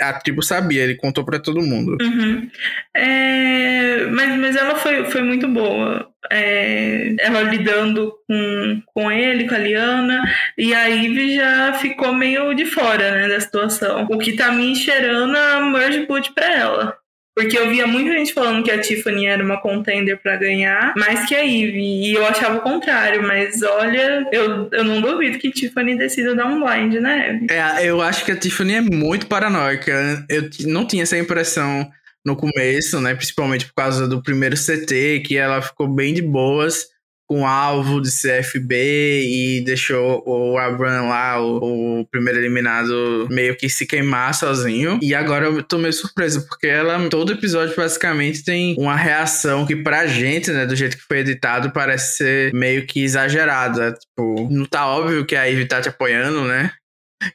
A 0.02 0.12
tribo 0.12 0.44
sabia, 0.44 0.84
ele 0.84 0.96
contou 0.96 1.24
para 1.24 1.40
todo 1.40 1.62
mundo. 1.62 1.98
Uhum. 2.02 2.50
É, 2.94 4.06
mas, 4.08 4.38
mas 4.38 4.56
ela 4.58 4.76
foi, 4.76 5.06
foi 5.06 5.22
muito 5.22 5.48
boa. 5.48 6.06
É, 6.30 7.16
ela 7.18 7.44
lidando 7.44 8.14
com, 8.28 8.84
com 8.94 9.10
ele, 9.10 9.48
com 9.48 9.56
a 9.56 9.58
Liana, 9.58 10.22
e 10.58 10.74
a 10.74 10.88
Ivy 10.88 11.36
já 11.36 11.74
ficou 11.76 12.14
meio 12.14 12.54
de 12.54 12.66
fora 12.66 13.12
né, 13.12 13.30
da 13.30 13.40
situação. 13.40 14.06
O 14.12 14.18
que 14.18 14.36
tá 14.36 14.52
me 14.52 14.66
enxerando 14.74 15.38
a 15.38 15.62
merge 15.62 16.06
boot 16.06 16.34
pra 16.34 16.54
ela. 16.54 16.98
Porque 17.36 17.58
eu 17.58 17.70
via 17.70 17.88
muita 17.88 18.12
gente 18.12 18.34
falando 18.34 18.64
que 18.64 18.72
a 18.72 18.82
Tiffany 18.82 19.26
era 19.26 19.44
uma 19.44 19.62
contender 19.62 20.18
para 20.22 20.36
ganhar, 20.36 20.94
mais 20.98 21.28
que 21.28 21.36
a 21.36 21.42
Ivy. 21.42 22.10
E 22.10 22.14
eu 22.14 22.26
achava 22.26 22.58
o 22.58 22.62
contrário, 22.62 23.24
mas 23.24 23.62
olha, 23.64 24.28
eu, 24.32 24.70
eu 24.72 24.84
não 24.84 25.00
duvido 25.00 25.40
que 25.40 25.52
Tiffany 25.52 25.98
decida 25.98 26.36
dar 26.36 26.48
um 26.48 26.60
blind 26.60 26.96
na 26.96 27.16
Ivy. 27.16 27.48
É, 27.50 27.86
eu 27.86 28.02
acho 28.02 28.26
que 28.26 28.32
a 28.32 28.36
Tiffany 28.36 28.74
é 28.74 28.82
muito 28.82 29.28
paranoica. 29.28 30.26
Eu 30.30 30.50
não 30.66 30.86
tinha 30.86 31.04
essa 31.04 31.18
impressão 31.18 31.90
no 32.26 32.36
começo, 32.36 33.00
né? 33.00 33.16
Principalmente 33.16 33.66
por 33.66 33.74
causa 33.74 34.08
do 34.08 34.22
primeiro 34.22 34.56
CT, 34.56 35.24
que 35.26 35.38
ela 35.38 35.62
ficou 35.62 35.88
bem 35.88 36.14
de 36.14 36.22
boas 36.22 36.88
com 37.30 37.46
alvo 37.46 38.02
de 38.02 38.10
CFB 38.10 39.22
e 39.24 39.62
deixou 39.64 40.24
o 40.26 40.58
Abram 40.58 41.10
lá, 41.10 41.40
o, 41.40 42.00
o, 42.02 42.06
primeiro 42.06 42.40
eliminado, 42.40 43.28
meio 43.30 43.56
que 43.56 43.70
se 43.70 43.86
queimar 43.86 44.34
sozinho. 44.34 45.00
E 45.00 45.14
agora 45.14 45.46
eu 45.46 45.62
tô 45.62 45.78
meio 45.78 45.94
surpreso, 45.94 46.48
porque 46.48 46.66
ela, 46.66 47.08
todo 47.08 47.34
episódio 47.34 47.76
basicamente 47.76 48.44
tem 48.44 48.76
uma 48.80 48.96
reação 48.96 49.66
que 49.68 49.76
pra 49.76 50.08
gente, 50.08 50.50
né, 50.50 50.66
do 50.66 50.76
jeito 50.76 50.98
que 50.98 51.04
foi 51.04 51.20
editado, 51.20 51.72
parece 51.72 52.18
ser 52.18 52.54
meio 52.54 52.88
que 52.88 53.04
exagerada. 53.04 53.94
Tipo, 53.94 54.48
não 54.50 54.66
tá 54.66 54.88
óbvio 54.88 55.24
que 55.24 55.36
a 55.36 55.44
Ivy 55.44 55.66
tá 55.66 55.80
te 55.82 55.90
apoiando, 55.90 56.46
né? 56.46 56.72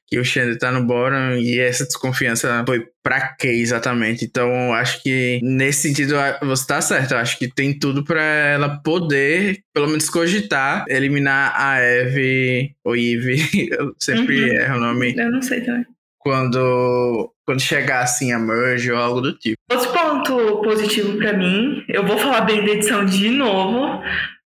Que 0.06 0.18
o 0.18 0.24
Xander 0.24 0.58
tá 0.58 0.70
no 0.70 0.84
bottom 0.84 1.34
e 1.36 1.58
essa 1.58 1.84
desconfiança 1.84 2.64
foi 2.66 2.86
pra 3.02 3.34
quê 3.36 3.48
exatamente? 3.48 4.24
Então, 4.24 4.72
acho 4.72 5.02
que 5.02 5.40
nesse 5.42 5.88
sentido 5.88 6.14
você 6.42 6.66
tá 6.66 6.80
certo. 6.80 7.12
Eu 7.12 7.18
acho 7.18 7.38
que 7.38 7.48
tem 7.48 7.78
tudo 7.78 8.04
para 8.04 8.22
ela 8.22 8.80
poder, 8.82 9.60
pelo 9.72 9.88
menos 9.88 10.08
cogitar, 10.08 10.84
eliminar 10.88 11.52
a 11.56 11.78
Eve 11.80 12.74
ou 12.84 12.96
Eve. 12.96 13.36
Eu 13.70 13.94
sempre 13.98 14.40
uhum. 14.40 14.48
erro 14.48 14.76
o 14.76 14.80
nome. 14.80 15.14
Eu 15.16 15.30
não 15.30 15.42
sei 15.42 15.60
também. 15.60 15.84
Quando, 16.18 17.30
quando 17.44 17.60
chegar 17.60 18.02
assim 18.02 18.32
a 18.32 18.38
merge 18.38 18.90
ou 18.90 18.96
algo 18.96 19.20
do 19.20 19.36
tipo. 19.36 19.56
Outro 19.70 19.92
ponto 19.92 20.62
positivo 20.62 21.18
para 21.18 21.34
mim, 21.34 21.84
eu 21.86 22.06
vou 22.06 22.16
falar 22.16 22.42
bem 22.42 22.64
da 22.64 22.72
edição 22.72 23.04
de 23.04 23.28
novo, 23.28 24.02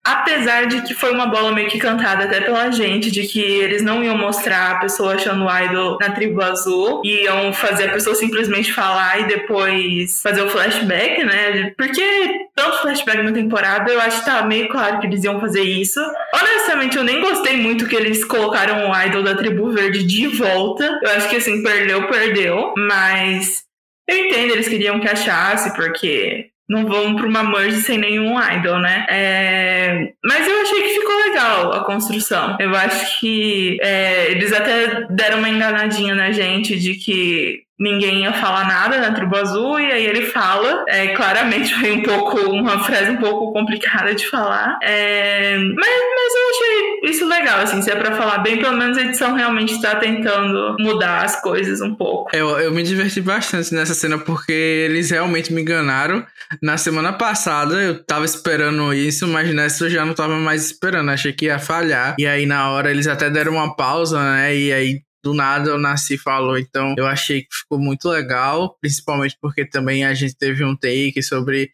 Apesar 0.02 0.66
de 0.66 0.80
que 0.83 0.95
foi 0.95 1.12
uma 1.12 1.26
bola 1.26 1.52
meio 1.52 1.69
que 1.69 1.78
cantada 1.78 2.25
até 2.25 2.40
pela 2.40 2.71
gente, 2.71 3.11
de 3.11 3.26
que 3.26 3.38
eles 3.38 3.83
não 3.83 4.02
iam 4.02 4.16
mostrar 4.16 4.71
a 4.71 4.78
pessoa 4.80 5.14
achando 5.14 5.45
o 5.45 5.59
idol 5.64 5.99
na 6.00 6.11
tribo 6.11 6.40
azul, 6.42 7.02
iam 7.04 7.52
fazer 7.52 7.90
a 7.90 7.92
pessoa 7.92 8.16
simplesmente 8.16 8.73
falar 8.73 9.21
e 9.21 9.26
depois 9.26 10.23
fazer 10.23 10.40
o 10.42 10.49
flashback, 10.49 11.23
né? 11.23 11.73
Porque 11.76 12.49
tanto 12.57 12.78
flashback 12.78 13.23
na 13.23 13.33
temporada, 13.33 13.92
eu 13.92 14.00
acho 14.00 14.21
que 14.21 14.25
tá 14.25 14.42
meio 14.42 14.69
claro 14.71 15.00
que 15.00 15.07
eles 15.07 15.23
iam 15.23 15.38
fazer 15.38 15.62
isso. 15.62 16.00
Honestamente, 16.35 16.97
eu 16.97 17.04
nem 17.04 17.21
gostei 17.21 17.59
muito 17.59 17.87
que 17.87 17.97
eles 17.97 18.25
colocaram 18.25 18.90
o 18.90 19.02
idol 19.02 19.23
da 19.23 19.35
tribo 19.35 19.71
verde 19.71 20.02
de 20.02 20.28
volta. 20.28 20.99
Eu 21.02 21.11
acho 21.11 21.28
que 21.28 21.37
assim, 21.37 21.62
perdeu, 21.62 22.09
perdeu, 22.09 22.73
mas 22.76 23.64
eu 24.09 24.16
entendo, 24.16 24.54
eles 24.54 24.66
queriam 24.66 24.99
que 24.99 25.09
achasse, 25.09 25.75
porque 25.75 26.50
não 26.70 26.86
vão 26.86 27.16
para 27.16 27.26
uma 27.26 27.42
merge 27.42 27.80
sem 27.80 27.98
nenhum 27.98 28.40
idol, 28.40 28.78
né? 28.78 29.04
É... 29.10 30.12
Mas 30.24 30.46
eu 30.46 30.60
achei 30.60 30.82
que 30.82 31.00
ficou 31.00 31.16
legal 31.16 31.72
a 31.72 31.84
construção. 31.84 32.56
Eu 32.60 32.72
acho 32.76 33.18
que 33.18 33.76
é, 33.82 34.30
eles 34.30 34.52
até 34.52 35.04
deram 35.10 35.38
uma 35.38 35.48
enganadinha 35.48 36.14
na 36.14 36.30
gente 36.30 36.78
de 36.78 36.94
que 36.94 37.64
ninguém 37.80 38.25
ia 38.25 38.32
falar 38.34 38.68
nada 38.68 38.99
na 38.99 39.12
tribo 39.12 39.34
azul, 39.37 39.80
e 39.80 39.90
aí 39.90 40.04
ele 40.04 40.22
fala. 40.26 40.84
É, 40.87 41.08
claramente 41.08 41.75
foi 41.75 41.92
um 41.92 42.02
pouco, 42.02 42.38
uma 42.50 42.84
frase 42.84 43.10
um 43.10 43.16
pouco 43.16 43.52
complicada 43.52 44.14
de 44.14 44.28
falar. 44.28 44.78
É, 44.82 45.56
mas, 45.56 45.76
mas 45.76 46.34
eu 46.34 46.50
achei 46.50 47.10
isso 47.10 47.26
legal, 47.26 47.60
assim, 47.60 47.80
se 47.80 47.90
é 47.90 47.96
pra 47.96 48.12
falar 48.12 48.38
bem, 48.38 48.58
pelo 48.58 48.76
menos 48.76 48.99
a 48.99 49.02
edição 49.02 49.34
realmente 49.34 49.72
está 49.72 49.96
tentando 49.96 50.76
mudar 50.78 51.25
as 51.25 51.40
coisas 51.40 51.80
um 51.80 51.94
pouco. 51.94 52.30
Eu, 52.37 52.50
eu 52.58 52.72
me 52.72 52.82
diverti 52.82 53.20
bastante 53.22 53.75
nessa 53.75 53.94
cena, 53.94 54.18
porque 54.18 54.52
eles 54.52 55.10
realmente 55.10 55.52
me 55.52 55.62
enganaram. 55.62 56.25
Na 56.62 56.76
semana 56.76 57.12
passada 57.12 57.76
eu 57.76 58.04
tava 58.04 58.25
esperando 58.25 58.92
isso, 58.92 59.26
mas 59.26 59.54
nessa 59.54 59.84
eu 59.84 59.90
já 59.90 60.04
não 60.04 60.12
tava 60.12 60.34
mais 60.34 60.66
esperando, 60.66 61.10
achei 61.10 61.32
que 61.32 61.46
ia 61.46 61.58
falhar. 61.58 62.14
E 62.18 62.26
aí 62.26 62.44
na 62.44 62.70
hora 62.70 62.90
eles 62.90 63.06
até 63.06 63.30
deram 63.30 63.52
uma 63.52 63.75
pausa, 63.75 64.20
né? 64.20 64.54
E 64.54 64.72
aí 64.72 65.00
do 65.22 65.34
nada 65.34 65.74
o 65.74 65.78
Nasci 65.78 66.16
falou. 66.18 66.58
Então 66.58 66.94
eu 66.96 67.06
achei 67.06 67.42
que 67.42 67.54
ficou 67.54 67.78
muito 67.78 68.08
legal, 68.08 68.76
principalmente 68.80 69.36
porque 69.40 69.64
também 69.64 70.04
a 70.04 70.14
gente 70.14 70.36
teve 70.36 70.64
um 70.64 70.76
take 70.76 71.22
sobre 71.22 71.70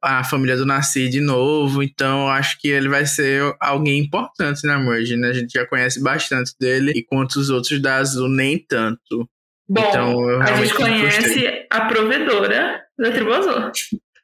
a 0.00 0.22
família 0.22 0.56
do 0.56 0.66
Nasci 0.66 1.08
de 1.08 1.20
novo. 1.20 1.82
Então 1.82 2.22
eu 2.22 2.28
acho 2.28 2.58
que 2.60 2.68
ele 2.68 2.88
vai 2.88 3.06
ser 3.06 3.42
alguém 3.60 3.98
importante 3.98 4.66
na 4.66 4.78
Merge, 4.78 5.16
né? 5.16 5.28
A 5.28 5.32
gente 5.32 5.52
já 5.52 5.66
conhece 5.66 6.00
bastante 6.02 6.52
dele, 6.58 6.92
e 6.94 7.02
quanto 7.02 7.36
os 7.36 7.50
outros 7.50 7.80
da 7.80 7.96
Azul, 7.96 8.28
nem 8.28 8.58
tanto. 8.58 9.28
Bom, 9.68 9.88
então, 9.88 10.40
a 10.40 10.52
gente 10.54 10.74
conhece 10.74 11.66
a 11.70 11.86
provedora 11.86 12.82
da 12.98 13.10
Tribo 13.10 13.32
Azul. 13.32 13.72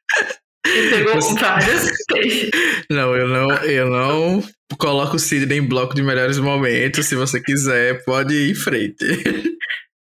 Pegou 0.63 1.15
Você... 1.15 1.39
vários 1.39 1.89
peixes. 2.07 2.49
Não, 2.91 3.15
eu 3.15 3.27
não, 3.27 3.51
eu 3.63 3.87
não 3.87 4.43
coloco 4.77 5.15
o 5.15 5.19
Sidney 5.19 5.59
em 5.59 5.67
bloco 5.67 5.93
de 5.93 6.01
melhores 6.01 6.39
momentos. 6.39 7.05
Se 7.05 7.15
você 7.15 7.39
quiser, 7.39 8.03
pode 8.03 8.33
ir 8.33 8.51
em 8.51 8.55
frente. 8.55 9.05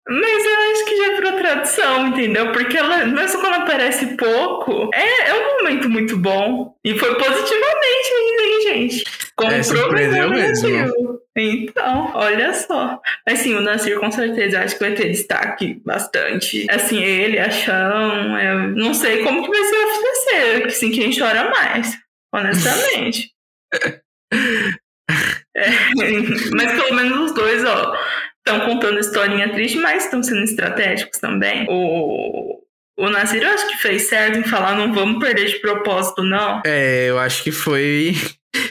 Mas 0.06 0.46
eu 0.46 0.72
acho 0.72 0.86
que 0.86 0.98
já 0.98 1.06
é 1.06 1.16
pra 1.16 1.32
tradução, 1.32 2.08
entendeu? 2.08 2.52
Porque 2.52 2.78
ela, 2.78 3.06
mesmo 3.06 3.40
quando 3.40 3.56
aparece 3.56 4.18
pouco, 4.18 4.90
é, 4.94 5.30
é 5.30 5.34
um 5.34 5.58
momento 5.58 5.90
muito 5.90 6.18
bom. 6.18 6.76
E 6.84 6.98
foi 7.00 7.16
positivamente 7.16 8.14
ainda, 8.14 8.44
hein, 8.44 8.62
gente? 8.64 9.04
Comprou 9.36 9.60
é, 9.60 9.63
surpreendeu 9.63 10.30
mesmo. 10.30 11.20
Então, 11.36 12.12
olha 12.13 12.54
só. 12.54 13.02
Assim, 13.28 13.56
o 13.56 13.62
Nasir 13.62 14.00
com 14.00 14.12
certeza 14.12 14.60
acho 14.60 14.75
que 14.75 14.84
vai 14.84 14.94
ter 14.94 15.10
destaque 15.10 15.82
bastante. 15.84 16.68
Assim, 16.70 17.02
ele, 17.02 17.40
a 17.40 17.50
Chão, 17.50 18.40
eu 18.40 18.60
não 18.75 18.94
sei 18.94 19.24
como 19.24 19.44
que 19.44 19.50
vai 19.50 19.63
ser 19.63 19.75
o 19.75 19.88
FTC, 19.88 20.63
assim, 20.68 20.92
quem 20.92 21.18
chora 21.18 21.50
mais, 21.50 21.98
honestamente. 22.32 23.32
é, 25.58 25.70
mas 26.56 26.72
pelo 26.74 26.96
menos 26.96 27.32
os 27.32 27.34
dois, 27.34 27.66
ó, 27.66 27.98
estão 28.38 28.68
contando 28.68 29.00
historinha 29.00 29.52
triste, 29.52 29.80
mas 29.80 30.06
estão 30.06 30.22
sendo 30.22 30.44
estratégicos 30.44 31.20
também. 31.20 31.66
O, 31.68 32.62
o 33.00 33.10
Nasir, 33.10 33.42
eu 33.42 33.50
acho 33.50 33.68
que 33.68 33.78
fez 33.78 34.04
certo 34.04 34.38
em 34.38 34.44
falar 34.44 34.75
não 34.75 34.94
vamos 34.94 35.18
perder 35.18 35.48
de 35.48 35.60
propósito, 35.60 36.22
não. 36.22 36.62
É, 36.63 37.10
eu 37.10 37.18
acho 37.18 37.44
que 37.44 37.52
foi 37.52 38.13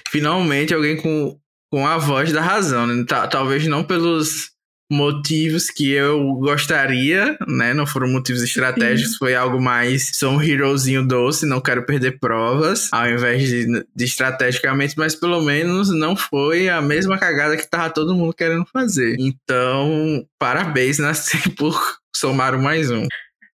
finalmente 0.09 0.75
alguém 0.75 0.97
com 0.97 1.39
com 1.71 1.87
a 1.87 1.97
voz 1.97 2.31
da 2.31 2.43
razão, 2.43 2.87
né? 2.87 3.03
Talvez 3.31 3.67
não 3.67 3.83
pelos 3.83 4.53
motivos 4.93 5.71
que 5.71 5.91
eu 5.91 6.35
gostaria, 6.35 7.37
né? 7.49 7.73
Não 7.73 7.87
foram 7.87 8.09
motivos 8.09 8.43
estratégicos, 8.43 9.13
Sim. 9.13 9.19
foi 9.19 9.35
algo 9.35 9.61
mais 9.61 10.11
sou 10.15 10.33
um 10.33 10.43
herozinho 10.43 11.07
doce, 11.07 11.47
não 11.47 11.63
quero 11.63 11.87
perder 11.87 12.19
provas, 12.21 12.91
ao 12.93 13.09
invés 13.09 13.49
de, 13.49 13.87
de 13.97 14.05
estrategicamente, 14.05 14.95
mas 14.99 15.15
pelo 15.15 15.41
menos 15.41 15.89
não 15.89 16.15
foi 16.15 16.69
a 16.69 16.83
mesma 16.83 17.19
cagada 17.19 17.57
que 17.57 17.69
tava 17.69 17.89
todo 17.89 18.15
mundo 18.15 18.35
querendo 18.35 18.67
fazer. 18.71 19.17
Então, 19.19 20.25
parabéns, 20.39 20.99
né? 20.99 21.13
por 21.57 21.75
somar 22.15 22.61
mais 22.61 22.91
um. 22.91 23.07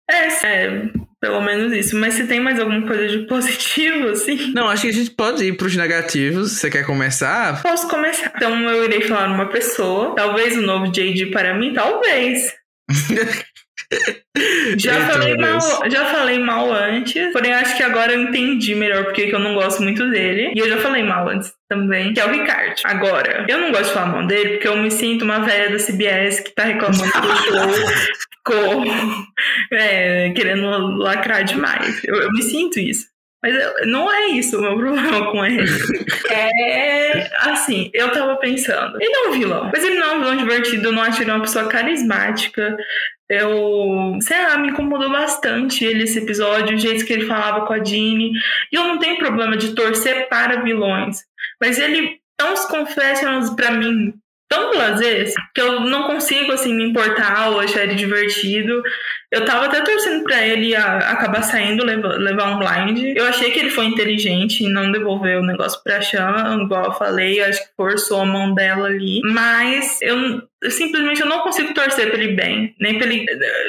É, 0.09 0.27
é, 0.45 0.89
pelo 1.19 1.41
menos 1.41 1.73
isso. 1.73 1.95
Mas 1.97 2.13
se 2.13 2.27
tem 2.27 2.39
mais 2.39 2.59
alguma 2.59 2.85
coisa 2.87 3.07
de 3.07 3.25
positivo, 3.27 4.09
assim? 4.09 4.53
Não, 4.53 4.67
acho 4.69 4.83
que 4.83 4.89
a 4.89 4.93
gente 4.93 5.11
pode 5.11 5.43
ir 5.43 5.57
pros 5.57 5.75
negativos. 5.75 6.53
Você 6.53 6.69
quer 6.69 6.85
começar? 6.85 7.61
Posso 7.61 7.87
começar. 7.89 8.31
Então 8.35 8.57
eu 8.69 8.85
irei 8.85 9.01
falar 9.01 9.27
uma 9.27 9.47
pessoa. 9.47 10.15
Talvez 10.15 10.57
o 10.57 10.61
novo 10.61 10.91
JD 10.91 11.27
para 11.31 11.53
mim, 11.53 11.73
talvez. 11.73 12.53
Já 14.77 15.07
falei, 15.09 15.37
mal, 15.37 15.59
já 15.89 16.05
falei 16.05 16.39
mal 16.39 16.71
antes, 16.71 17.31
porém 17.31 17.53
acho 17.53 17.75
que 17.77 17.83
agora 17.83 18.13
eu 18.13 18.21
entendi 18.21 18.75
melhor 18.75 19.05
porque 19.05 19.29
eu 19.33 19.39
não 19.39 19.53
gosto 19.55 19.81
muito 19.81 20.09
dele. 20.09 20.53
E 20.55 20.59
eu 20.59 20.69
já 20.69 20.77
falei 20.77 21.03
mal 21.03 21.27
antes 21.29 21.51
também, 21.69 22.13
que 22.13 22.19
é 22.19 22.25
o 22.25 22.31
Ricardo. 22.31 22.75
Agora, 22.83 23.45
eu 23.47 23.57
não 23.59 23.71
gosto 23.71 23.87
de 23.87 23.93
falar 23.93 24.07
mal 24.07 24.27
dele 24.27 24.51
porque 24.51 24.67
eu 24.67 24.77
me 24.77 24.91
sinto 24.91 25.23
uma 25.23 25.39
velha 25.39 25.71
da 25.71 25.83
CBS 25.83 26.41
que 26.41 26.53
tá 26.53 26.63
reclamando 26.63 27.03
do 27.03 27.35
show, 27.37 27.73
ficou 28.45 28.85
é, 29.71 30.31
querendo 30.31 30.67
lacrar 30.97 31.43
demais. 31.43 32.03
Eu, 32.03 32.15
eu 32.15 32.29
me 32.31 32.43
sinto 32.43 32.79
isso. 32.79 33.07
Mas 33.41 33.53
eu, 33.53 33.87
não 33.87 34.11
é 34.11 34.27
isso 34.29 34.57
o 34.57 34.61
meu 34.61 34.75
problema 34.75 35.31
com 35.31 35.45
ele. 35.45 35.67
É 36.29 37.29
assim, 37.49 37.89
eu 37.93 38.11
tava 38.11 38.35
pensando, 38.35 39.01
ele 39.01 39.13
é 39.13 39.29
um 39.29 39.31
vilão, 39.31 39.69
mas 39.73 39.83
ele 39.83 39.95
não 39.95 40.07
é 40.07 40.15
um 40.15 40.19
vilão 40.19 40.35
divertido, 40.35 40.89
eu 40.89 40.91
não 40.91 41.01
acho 41.01 41.21
ele 41.21 41.31
uma 41.31 41.41
pessoa 41.41 41.69
carismática 41.69 42.75
eu, 43.29 44.17
sei 44.21 44.41
lá, 44.43 44.57
me 44.57 44.69
incomodou 44.69 45.11
bastante 45.11 45.83
ele 45.83 46.03
esse 46.03 46.19
episódio, 46.19 46.75
o 46.75 46.79
jeito 46.79 47.05
que 47.05 47.13
ele 47.13 47.25
falava 47.25 47.65
com 47.65 47.73
a 47.73 47.83
Jeannie. 47.83 48.31
E 48.71 48.75
eu 48.75 48.83
não 48.85 48.99
tenho 48.99 49.17
problema 49.17 49.57
de 49.57 49.75
torcer 49.75 50.29
para 50.29 50.61
vilões, 50.61 51.23
mas 51.61 51.77
ele, 51.77 52.19
tão 52.37 52.53
os 52.53 52.65
confessions 52.65 53.49
para 53.49 53.71
mim, 53.71 54.13
tão 54.49 54.71
blasés 54.71 55.33
que 55.53 55.61
eu 55.61 55.81
não 55.81 56.03
consigo 56.03 56.53
assim 56.53 56.73
me 56.73 56.85
importar 56.85 57.49
ou 57.49 57.59
achar 57.59 57.83
ele 57.83 57.95
divertido. 57.95 58.81
Eu 59.29 59.43
tava 59.43 59.65
até 59.65 59.81
torcendo 59.81 60.23
pra 60.23 60.45
ele 60.45 60.73
acabar 60.73 61.41
saindo, 61.41 61.83
levar, 61.83 62.49
um 62.49 62.59
blind. 62.59 63.15
Eu 63.17 63.25
achei 63.25 63.51
que 63.51 63.59
ele 63.59 63.69
foi 63.69 63.85
inteligente 63.85 64.63
e 64.63 64.69
não 64.69 64.89
devolveu 64.89 65.41
o 65.41 65.45
negócio 65.45 65.83
pra 65.83 66.01
Chan, 66.01 66.61
igual 66.63 66.85
eu 66.85 66.93
falei, 66.93 67.41
acho 67.41 67.61
que 67.61 67.75
forçou 67.75 68.21
a 68.21 68.25
mão 68.25 68.53
dela 68.53 68.87
ali. 68.87 69.19
Mas 69.25 70.01
eu, 70.01 70.41
eu 70.61 70.71
simplesmente 70.71 71.19
eu 71.19 71.27
não 71.27 71.41
consigo 71.41 71.73
torcer 71.73 72.09
pra 72.09 72.23
ele 72.23 72.35
bem. 72.35 72.73
Nem 72.79 72.97
pra 72.97 73.07
ele, 73.07 73.25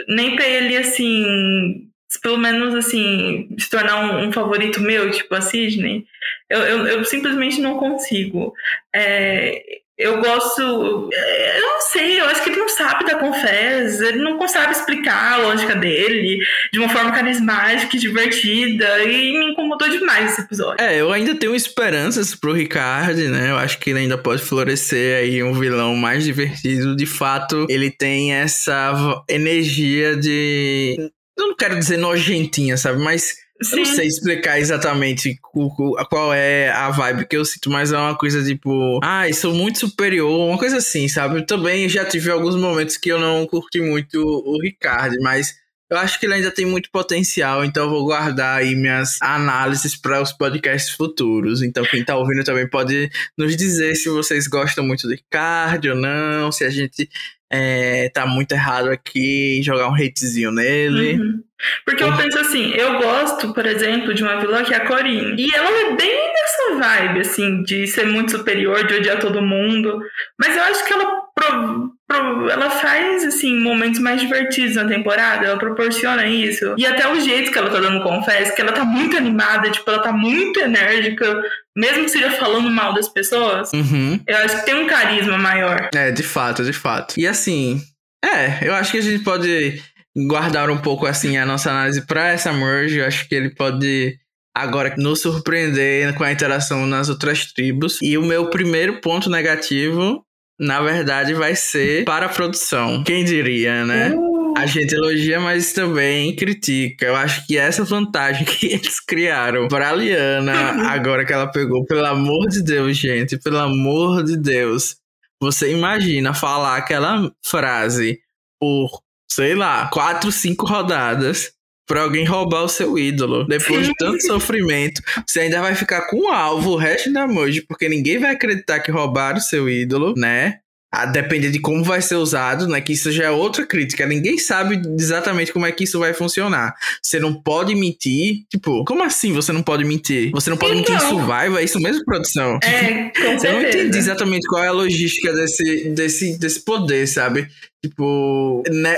nem 0.09 0.37
pra 0.37 0.47
ele 0.47 0.77
assim. 0.77 1.85
Pelo 2.23 2.39
menos 2.39 2.75
assim, 2.75 3.49
se 3.59 3.69
tornar 3.69 4.01
um, 4.01 4.29
um 4.29 4.33
favorito 4.33 4.81
meu, 4.81 5.11
tipo 5.11 5.35
a 5.35 5.43
Sidney, 5.43 6.07
eu, 6.49 6.61
eu, 6.61 6.87
eu 6.87 7.05
simplesmente 7.05 7.61
não 7.61 7.77
consigo. 7.77 8.55
É, 8.95 9.63
eu 9.99 10.21
gosto. 10.21 11.11
É, 11.13 11.59
eu 11.59 11.67
não 11.67 11.81
sei, 11.81 12.21
eu 12.21 12.25
acho 12.27 12.43
que 12.45 12.51
ele 12.51 12.59
não 12.59 12.69
sabe 12.69 13.05
da 13.05 13.17
Confess, 13.17 14.01
ele 14.01 14.19
não 14.19 14.47
sabe 14.47 14.73
explicar 14.73 15.33
a 15.35 15.37
lógica 15.39 15.75
dele 15.75 16.39
de 16.73 16.79
uma 16.79 16.89
forma 16.89 17.11
carismática 17.13 17.97
e 17.97 18.01
divertida, 18.01 19.05
e 19.05 19.39
me 19.39 19.51
incomodou 19.51 19.89
demais 19.89 20.33
esse 20.33 20.43
episódio. 20.43 20.83
É, 20.83 21.01
eu 21.01 21.13
ainda 21.13 21.35
tenho 21.35 21.55
esperanças 21.55 22.35
pro 22.35 22.53
Ricardo, 22.53 23.29
né? 23.29 23.51
Eu 23.51 23.57
acho 23.57 23.79
que 23.79 23.91
ele 23.91 24.01
ainda 24.01 24.17
pode 24.17 24.41
florescer 24.43 25.19
aí 25.19 25.43
um 25.43 25.53
vilão 25.53 25.97
mais 25.97 26.23
divertido. 26.23 26.95
De 26.95 27.07
fato, 27.07 27.67
ele 27.69 27.91
tem 27.91 28.33
essa 28.33 29.23
energia 29.29 30.17
de. 30.17 31.11
Eu 31.37 31.49
não 31.49 31.57
quero 31.57 31.79
dizer 31.79 31.97
nojentinha, 31.97 32.77
sabe? 32.77 32.99
Mas 33.03 33.37
Sim. 33.61 33.73
Eu 33.73 33.79
não 33.79 33.85
sei 33.87 34.07
explicar 34.07 34.59
exatamente 34.59 35.37
qual 35.43 36.33
é 36.33 36.71
a 36.71 36.91
vibe 36.91 37.27
que 37.27 37.37
eu 37.37 37.45
sinto, 37.45 37.71
mas 37.71 37.93
é 37.93 37.99
uma 37.99 38.17
coisa 38.17 38.43
tipo, 38.45 39.01
ah, 39.03 39.25
sou 39.33 39.53
muito 39.53 39.81
superior, 39.81 40.49
uma 40.49 40.59
coisa 40.59 40.77
assim, 40.77 41.09
sabe? 41.09 41.39
Eu 41.39 41.47
também 41.47 41.89
já 41.89 42.05
tive 42.05 42.31
alguns 42.31 42.55
momentos 42.55 42.97
que 42.97 43.11
eu 43.11 43.19
não 43.19 43.47
curti 43.47 43.81
muito 43.81 44.21
o 44.21 44.61
Ricardo, 44.63 45.17
mas 45.21 45.57
eu 45.91 45.97
acho 45.97 46.21
que 46.21 46.27
ele 46.27 46.35
ainda 46.35 46.51
tem 46.51 46.67
muito 46.67 46.91
potencial, 46.91 47.65
então 47.65 47.85
eu 47.85 47.91
vou 47.91 48.05
guardar 48.05 48.59
aí 48.59 48.75
minhas 48.75 49.21
análises 49.23 49.97
para 49.97 50.21
os 50.21 50.33
podcasts 50.33 50.95
futuros. 50.95 51.63
Então 51.63 51.83
quem 51.85 52.05
tá 52.05 52.17
ouvindo 52.17 52.45
também 52.45 52.69
pode 52.69 53.11
nos 53.37 53.57
dizer 53.57 53.95
se 53.97 54.09
vocês 54.11 54.47
gostam 54.47 54.85
muito 54.85 55.07
do 55.09 55.15
Ricardo 55.15 55.89
ou 55.89 55.97
não, 55.97 56.53
se 56.53 56.63
a 56.65 56.71
gente 56.71 57.09
é, 57.51 58.11
tá 58.11 58.27
muito 58.27 58.53
errado 58.53 58.91
aqui, 58.91 59.61
jogar 59.63 59.89
um 59.89 59.95
hatezinho 59.95 60.53
nele. 60.53 61.15
Uhum. 61.15 61.43
Porque 61.85 62.05
eu 62.05 62.17
penso 62.17 62.39
assim, 62.39 62.73
eu 62.75 62.99
gosto, 62.99 63.53
por 63.53 63.67
exemplo, 63.67 64.15
de 64.15 64.23
uma 64.23 64.39
vilã 64.39 64.63
que 64.63 64.73
é 64.73 64.77
a 64.77 64.87
Corinne. 64.87 65.35
E 65.37 65.55
ela 65.55 65.69
é 65.69 65.97
bem 65.97 66.33
nessa 66.33 66.75
vibe, 66.79 67.21
assim, 67.21 67.63
de 67.65 67.87
ser 67.89 68.07
muito 68.07 68.31
superior, 68.31 68.87
de 68.87 68.95
odiar 68.95 69.19
todo 69.19 69.43
mundo. 69.43 70.01
Mas 70.39 70.57
eu 70.57 70.63
acho 70.63 70.87
que 70.87 70.93
ela, 70.93 71.23
pro, 71.35 71.93
pro, 72.07 72.51
ela 72.51 72.71
faz, 72.71 73.25
assim, 73.25 73.59
momentos 73.59 73.99
mais 73.99 74.21
divertidos 74.21 74.77
na 74.77 74.87
temporada. 74.87 75.47
Ela 75.47 75.59
proporciona 75.59 76.27
isso. 76.27 76.77
E 76.79 76.87
até 76.87 77.11
o 77.11 77.19
jeito 77.21 77.51
que 77.51 77.59
ela 77.59 77.71
tá 77.71 77.81
dando 77.81 78.05
confesso, 78.05 78.55
que 78.55 78.61
ela 78.61 78.73
tá 78.73 78.85
muito 78.85 79.17
animada, 79.17 79.69
tipo, 79.69 79.91
ela 79.91 80.03
tá 80.03 80.13
muito 80.13 80.61
enérgica. 80.61 81.43
Mesmo 81.79 82.07
que 82.07 82.11
seja 82.11 82.33
falando 82.33 82.69
mal 82.69 82.93
das 82.93 83.09
pessoas, 83.09 83.73
uhum. 83.73 84.19
eu 84.27 84.37
acho 84.39 84.59
que 84.59 84.67
tem 84.67 84.75
um 84.75 84.89
carisma 84.89 85.39
maior. 85.39 85.89
É, 85.95 86.11
de 86.11 86.25
fato, 86.25 86.65
de 86.65 86.73
fato. 86.73 87.15
E 87.17 87.25
assim, 87.25 87.81
é, 88.25 88.67
eu 88.67 88.75
acho 88.75 88.91
que 88.91 88.99
a 88.99 89.01
gente 89.01 89.23
pode 89.23 89.81
guardar 90.27 90.71
um 90.71 90.79
pouco 90.79 91.07
assim 91.07 91.37
a 91.37 91.47
nossa 91.47 91.71
análise 91.71 92.05
para 92.05 92.31
essa 92.31 92.53
merge. 92.53 92.99
Eu 92.99 93.07
acho 93.07 93.29
que 93.29 93.35
ele 93.37 93.51
pode 93.51 94.19
agora 94.53 94.93
nos 94.99 95.23
surpreender 95.23 96.13
com 96.15 96.25
a 96.25 96.33
interação 96.33 96.85
nas 96.85 97.09
outras 97.09 97.53
tribos. 97.53 98.03
E 98.03 98.19
o 98.19 98.23
meu 98.25 98.51
primeiro 98.51 99.01
ponto 99.01 99.31
negativo, 99.31 100.25
na 100.59 100.81
verdade, 100.81 101.33
vai 101.33 101.55
ser 101.55 102.05
para 102.05 102.27
a 102.27 102.29
produção. 102.29 103.05
Quem 103.05 103.25
diria, 103.25 103.85
né? 103.85 104.11
Uh. 104.11 104.38
A 104.59 104.67
gente 104.67 104.95
elogia, 104.95 105.41
mas 105.41 105.73
também 105.73 106.35
critica. 106.35 107.07
Eu 107.07 107.17
acho 107.17 107.47
que 107.47 107.57
essa 107.57 107.85
vantagem 107.85 108.45
que 108.47 108.67
eles 108.67 109.01
criaram 109.01 109.69
para 109.69 109.91
a 109.91 109.95
Liana, 109.95 110.53
agora 110.91 111.25
que 111.25 111.33
ela 111.33 111.51
pegou, 111.51 111.85
pelo 111.87 112.05
amor 112.05 112.49
de 112.49 112.63
Deus, 112.63 112.97
gente, 112.97 113.39
pelo 113.39 113.59
amor 113.59 114.25
de 114.25 114.37
Deus. 114.37 114.97
Você 115.41 115.73
imagina 115.73 116.35
falar 116.35 116.77
aquela 116.77 117.33
frase 117.45 118.19
por 118.61 119.01
sei 119.31 119.55
lá, 119.55 119.89
quatro, 119.89 120.33
cinco 120.33 120.67
rodadas 120.67 121.53
pra 121.87 122.03
alguém 122.03 122.25
roubar 122.25 122.65
o 122.65 122.69
seu 122.69 122.99
ídolo. 122.99 123.47
Depois 123.47 123.87
de 123.87 123.95
tanto 123.95 124.21
sofrimento, 124.27 125.01
você 125.27 125.41
ainda 125.41 125.61
vai 125.61 125.75
ficar 125.75 126.03
com 126.09 126.27
o 126.27 126.29
alvo 126.29 126.73
o 126.73 126.77
resto 126.77 127.13
da 127.13 127.27
noite, 127.27 127.63
porque 127.63 127.89
ninguém 127.89 128.19
vai 128.19 128.33
acreditar 128.33 128.81
que 128.81 128.91
roubaram 128.91 129.39
o 129.39 129.41
seu 129.41 129.69
ídolo, 129.69 130.15
né? 130.17 130.59
A 130.91 131.05
depender 131.05 131.51
de 131.51 131.61
como 131.61 131.85
vai 131.85 132.01
ser 132.01 132.15
usado, 132.15 132.67
né? 132.67 132.81
Que 132.81 132.95
isso 132.95 133.13
já 133.13 133.25
é 133.25 133.31
outra 133.31 133.67
crítica. 133.67 134.07
Ninguém 134.07 134.39
sabe 134.39 134.81
exatamente 134.99 135.53
como 135.53 135.67
é 135.67 135.73
que 135.73 135.85
isso 135.85 135.99
vai 135.99 136.15
funcionar. 136.15 136.75
Você 137.03 137.21
não 137.21 137.35
pode 137.35 137.75
mentir. 137.75 138.45
Tipo, 138.51 138.85
como 138.87 139.03
assim 139.03 139.35
você 139.35 139.53
não 139.53 139.63
pode 139.63 139.85
mentir? 139.85 140.31
Você 140.31 140.49
não 140.49 140.57
pode 140.57 140.79
então, 140.79 140.95
mentir 140.95 141.07
em. 141.07 141.11
Survival? 141.11 141.59
É 141.59 141.65
isso 141.65 141.79
mesmo, 141.79 142.05
produção? 142.07 142.59
É, 142.63 143.11
com 143.11 143.21
certeza. 143.39 143.49
Eu 143.49 143.53
não 143.53 143.63
entendi 143.63 143.99
exatamente 143.99 144.47
qual 144.49 144.65
é 144.65 144.69
a 144.69 144.73
logística 144.73 145.31
desse, 145.35 145.91
desse, 145.91 146.39
desse 146.39 146.65
poder, 146.65 147.07
sabe? 147.07 147.47
Tipo, 147.85 148.63
né? 148.71 148.97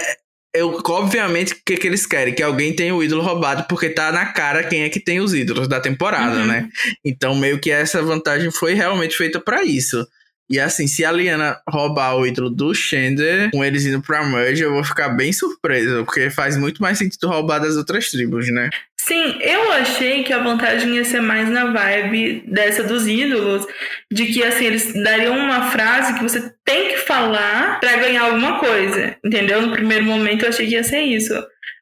Eu, 0.55 0.81
obviamente, 0.85 1.53
o 1.53 1.57
que, 1.65 1.77
que 1.77 1.87
eles 1.87 2.07
querem? 2.07 2.35
Que 2.35 2.43
alguém 2.43 2.75
tenha 2.75 2.95
o 2.95 3.03
ídolo 3.03 3.23
roubado, 3.23 3.67
porque 3.69 3.89
tá 3.89 4.11
na 4.11 4.27
cara 4.27 4.65
quem 4.65 4.83
é 4.83 4.89
que 4.89 4.99
tem 4.99 5.21
os 5.21 5.33
ídolos 5.33 5.69
da 5.69 5.81
temporada, 5.81 6.39
uhum. 6.39 6.47
né? 6.47 6.69
Então, 7.05 7.37
meio 7.37 7.61
que 7.61 7.71
essa 7.71 8.03
vantagem 8.03 8.51
foi 8.51 8.75
realmente 8.75 9.17
feita 9.17 9.41
para 9.41 9.63
isso. 9.63 10.05
E 10.51 10.59
assim, 10.59 10.89
se 10.89 11.05
a 11.05 11.13
Liana 11.13 11.61
roubar 11.69 12.17
o 12.17 12.27
ídolo 12.27 12.51
do 12.51 12.75
Shender, 12.75 13.51
com 13.53 13.65
eles 13.65 13.87
indo 13.87 14.03
pra 14.03 14.25
Merge, 14.25 14.65
eu 14.65 14.73
vou 14.73 14.83
ficar 14.83 15.11
bem 15.11 15.33
surpreso, 15.33 16.05
porque 16.05 16.29
faz 16.29 16.57
muito 16.57 16.83
mais 16.83 16.99
sentido 16.99 17.29
roubar 17.29 17.61
das 17.61 17.77
outras 17.77 18.11
tribos, 18.11 18.51
né? 18.51 18.69
Sim, 18.99 19.39
eu 19.41 19.73
achei 19.73 20.25
que 20.25 20.33
a 20.33 20.43
vantagem 20.43 20.97
ia 20.97 21.05
ser 21.05 21.21
mais 21.21 21.49
na 21.49 21.73
vibe 21.73 22.45
dessa 22.49 22.83
dos 22.83 23.07
ídolos, 23.07 23.67
de 24.13 24.27
que 24.27 24.43
assim, 24.43 24.67
eles 24.67 24.93
dariam 24.93 25.39
uma 25.39 25.71
frase 25.71 26.15
que 26.15 26.23
você 26.23 26.53
tem 26.65 26.89
que 26.91 26.99
falar 26.99 27.81
para 27.81 27.97
ganhar 27.97 28.25
alguma 28.25 28.59
coisa, 28.59 29.17
entendeu? 29.25 29.63
No 29.63 29.73
primeiro 29.73 30.05
momento 30.05 30.45
eu 30.45 30.49
achei 30.49 30.67
que 30.67 30.75
ia 30.75 30.85
ser 30.85 31.01
isso. 31.01 31.33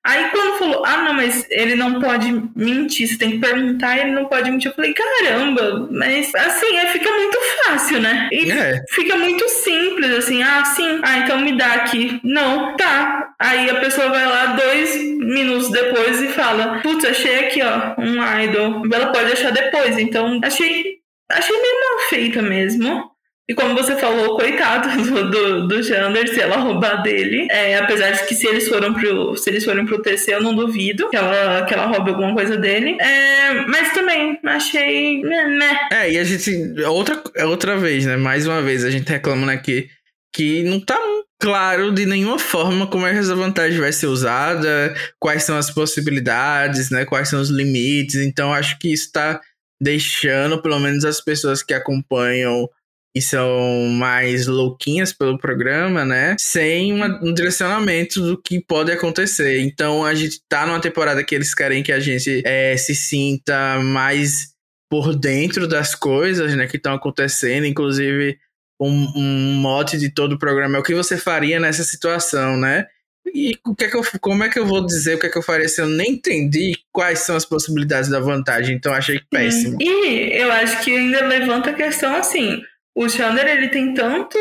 Aí 0.04 0.30
quando 0.30 0.58
falou, 0.58 0.84
ah, 0.86 1.02
não, 1.02 1.14
mas 1.14 1.46
ele 1.50 1.74
não 1.74 2.00
pode 2.00 2.32
mentir, 2.54 3.08
você 3.08 3.18
tem 3.18 3.32
que 3.32 3.38
perguntar, 3.38 3.98
ele 3.98 4.12
não 4.12 4.26
pode 4.26 4.50
mentir. 4.50 4.70
Eu 4.70 4.74
falei, 4.74 4.94
caramba, 4.94 5.88
mas 5.90 6.34
assim, 6.34 6.76
é, 6.76 6.86
fica 6.86 7.10
muito 7.10 7.38
fácil, 7.64 8.00
né? 8.00 8.28
E 8.32 8.50
é. 8.50 8.82
fica 8.90 9.16
muito 9.16 9.48
simples, 9.48 10.10
assim, 10.16 10.42
ah, 10.42 10.64
sim, 10.64 11.00
ah, 11.02 11.18
então 11.18 11.38
me 11.40 11.56
dá 11.56 11.74
aqui. 11.74 12.20
Não, 12.22 12.76
tá. 12.76 13.34
Aí 13.38 13.68
a 13.70 13.80
pessoa 13.80 14.08
vai 14.08 14.26
lá 14.26 14.46
dois 14.46 14.96
minutos 14.96 15.70
depois 15.70 16.22
e 16.22 16.28
fala, 16.28 16.80
putz, 16.80 17.04
achei 17.04 17.40
aqui, 17.40 17.60
ó, 17.62 18.00
um 18.00 18.40
idol. 18.42 18.82
Ela 18.92 19.12
pode 19.12 19.32
achar 19.32 19.52
depois, 19.52 19.98
então 19.98 20.40
achei, 20.42 20.98
achei 21.30 21.56
meio 21.60 21.80
mal 21.80 22.08
feita 22.08 22.42
mesmo. 22.42 23.17
E 23.48 23.54
como 23.54 23.74
você 23.74 23.96
falou, 23.96 24.36
coitado 24.36 25.02
do, 25.02 25.30
do, 25.30 25.68
do 25.68 25.82
Jander, 25.82 26.28
se 26.28 26.38
ela 26.38 26.58
roubar 26.58 27.02
dele. 27.02 27.46
É, 27.50 27.78
apesar 27.78 28.10
de 28.10 28.26
que 28.26 28.34
se 28.34 28.46
eles 28.46 28.68
foram 28.68 28.92
pro, 28.92 29.36
se 29.36 29.48
eles 29.48 29.64
forem 29.64 29.86
pro 29.86 30.02
TC, 30.02 30.34
eu 30.34 30.42
não 30.42 30.54
duvido 30.54 31.08
que 31.08 31.16
ela, 31.16 31.64
que 31.64 31.72
ela 31.72 31.86
roube 31.86 32.10
alguma 32.10 32.34
coisa 32.34 32.58
dele. 32.58 32.98
É, 33.00 33.64
mas 33.66 33.94
também 33.94 34.38
achei. 34.44 35.22
Né, 35.22 35.46
É, 35.90 36.12
e 36.12 36.18
a 36.18 36.24
gente. 36.24 36.50
Outra, 36.82 37.22
outra 37.46 37.78
vez, 37.78 38.04
né? 38.04 38.18
Mais 38.18 38.46
uma 38.46 38.60
vez, 38.60 38.84
a 38.84 38.90
gente 38.90 39.08
reclamando 39.08 39.50
aqui 39.50 39.88
que 40.34 40.62
não 40.64 40.78
tá 40.78 40.98
claro 41.40 41.90
de 41.90 42.04
nenhuma 42.04 42.38
forma 42.38 42.86
como 42.86 43.06
é 43.06 43.12
que 43.12 43.18
essa 43.18 43.34
vantagem 43.34 43.80
vai 43.80 43.92
ser 43.92 44.08
usada, 44.08 44.94
quais 45.18 45.44
são 45.44 45.56
as 45.56 45.70
possibilidades, 45.70 46.90
né? 46.90 47.06
Quais 47.06 47.30
são 47.30 47.40
os 47.40 47.48
limites. 47.48 48.16
Então, 48.16 48.52
acho 48.52 48.78
que 48.78 48.92
isso 48.92 49.10
tá 49.10 49.40
deixando, 49.80 50.60
pelo 50.60 50.78
menos, 50.78 51.06
as 51.06 51.20
pessoas 51.20 51.62
que 51.62 51.72
acompanham 51.72 52.68
e 53.18 53.22
são 53.22 53.88
mais 53.88 54.46
louquinhas 54.46 55.12
pelo 55.12 55.38
programa, 55.38 56.04
né? 56.04 56.36
Sem 56.38 56.92
uma, 56.92 57.20
um 57.22 57.34
direcionamento 57.34 58.20
do 58.20 58.40
que 58.40 58.60
pode 58.60 58.92
acontecer. 58.92 59.60
Então 59.60 60.04
a 60.04 60.14
gente 60.14 60.40
tá 60.48 60.64
numa 60.64 60.80
temporada 60.80 61.22
que 61.24 61.34
eles 61.34 61.52
querem 61.52 61.82
que 61.82 61.92
a 61.92 62.00
gente 62.00 62.42
é, 62.46 62.76
se 62.76 62.94
sinta 62.94 63.80
mais 63.80 64.54
por 64.90 65.14
dentro 65.14 65.68
das 65.68 65.94
coisas, 65.94 66.54
né, 66.56 66.66
que 66.66 66.78
estão 66.78 66.94
acontecendo, 66.94 67.66
inclusive 67.66 68.38
um, 68.80 69.12
um 69.16 69.54
mote 69.54 69.98
de 69.98 70.08
todo 70.08 70.34
o 70.34 70.38
programa 70.38 70.78
é 70.78 70.80
o 70.80 70.82
que 70.82 70.94
você 70.94 71.18
faria 71.18 71.60
nessa 71.60 71.82
situação, 71.82 72.56
né? 72.56 72.86
E 73.34 73.58
o 73.66 73.74
que 73.74 73.84
é 73.84 73.88
que 73.88 73.96
eu, 73.96 74.02
como 74.20 74.44
é 74.44 74.48
que 74.48 74.58
eu 74.58 74.64
vou 74.64 74.84
dizer 74.86 75.16
o 75.16 75.18
que 75.18 75.26
é 75.26 75.28
que 75.28 75.36
eu 75.36 75.42
faria 75.42 75.68
se 75.68 75.80
eu 75.80 75.86
nem 75.86 76.12
entendi 76.12 76.72
quais 76.92 77.18
são 77.18 77.36
as 77.36 77.44
possibilidades 77.44 78.08
da 78.08 78.20
vantagem? 78.20 78.76
Então 78.76 78.94
achei 78.94 79.20
péssimo. 79.30 79.76
E 79.80 80.30
eu 80.32 80.50
acho 80.50 80.82
que 80.82 80.96
ainda 80.96 81.26
levanta 81.26 81.70
a 81.70 81.74
questão 81.74 82.14
assim: 82.14 82.62
o 82.94 83.08
Chandler 83.08 83.46
ele 83.48 83.68
tem 83.68 83.94
tanto 83.94 84.38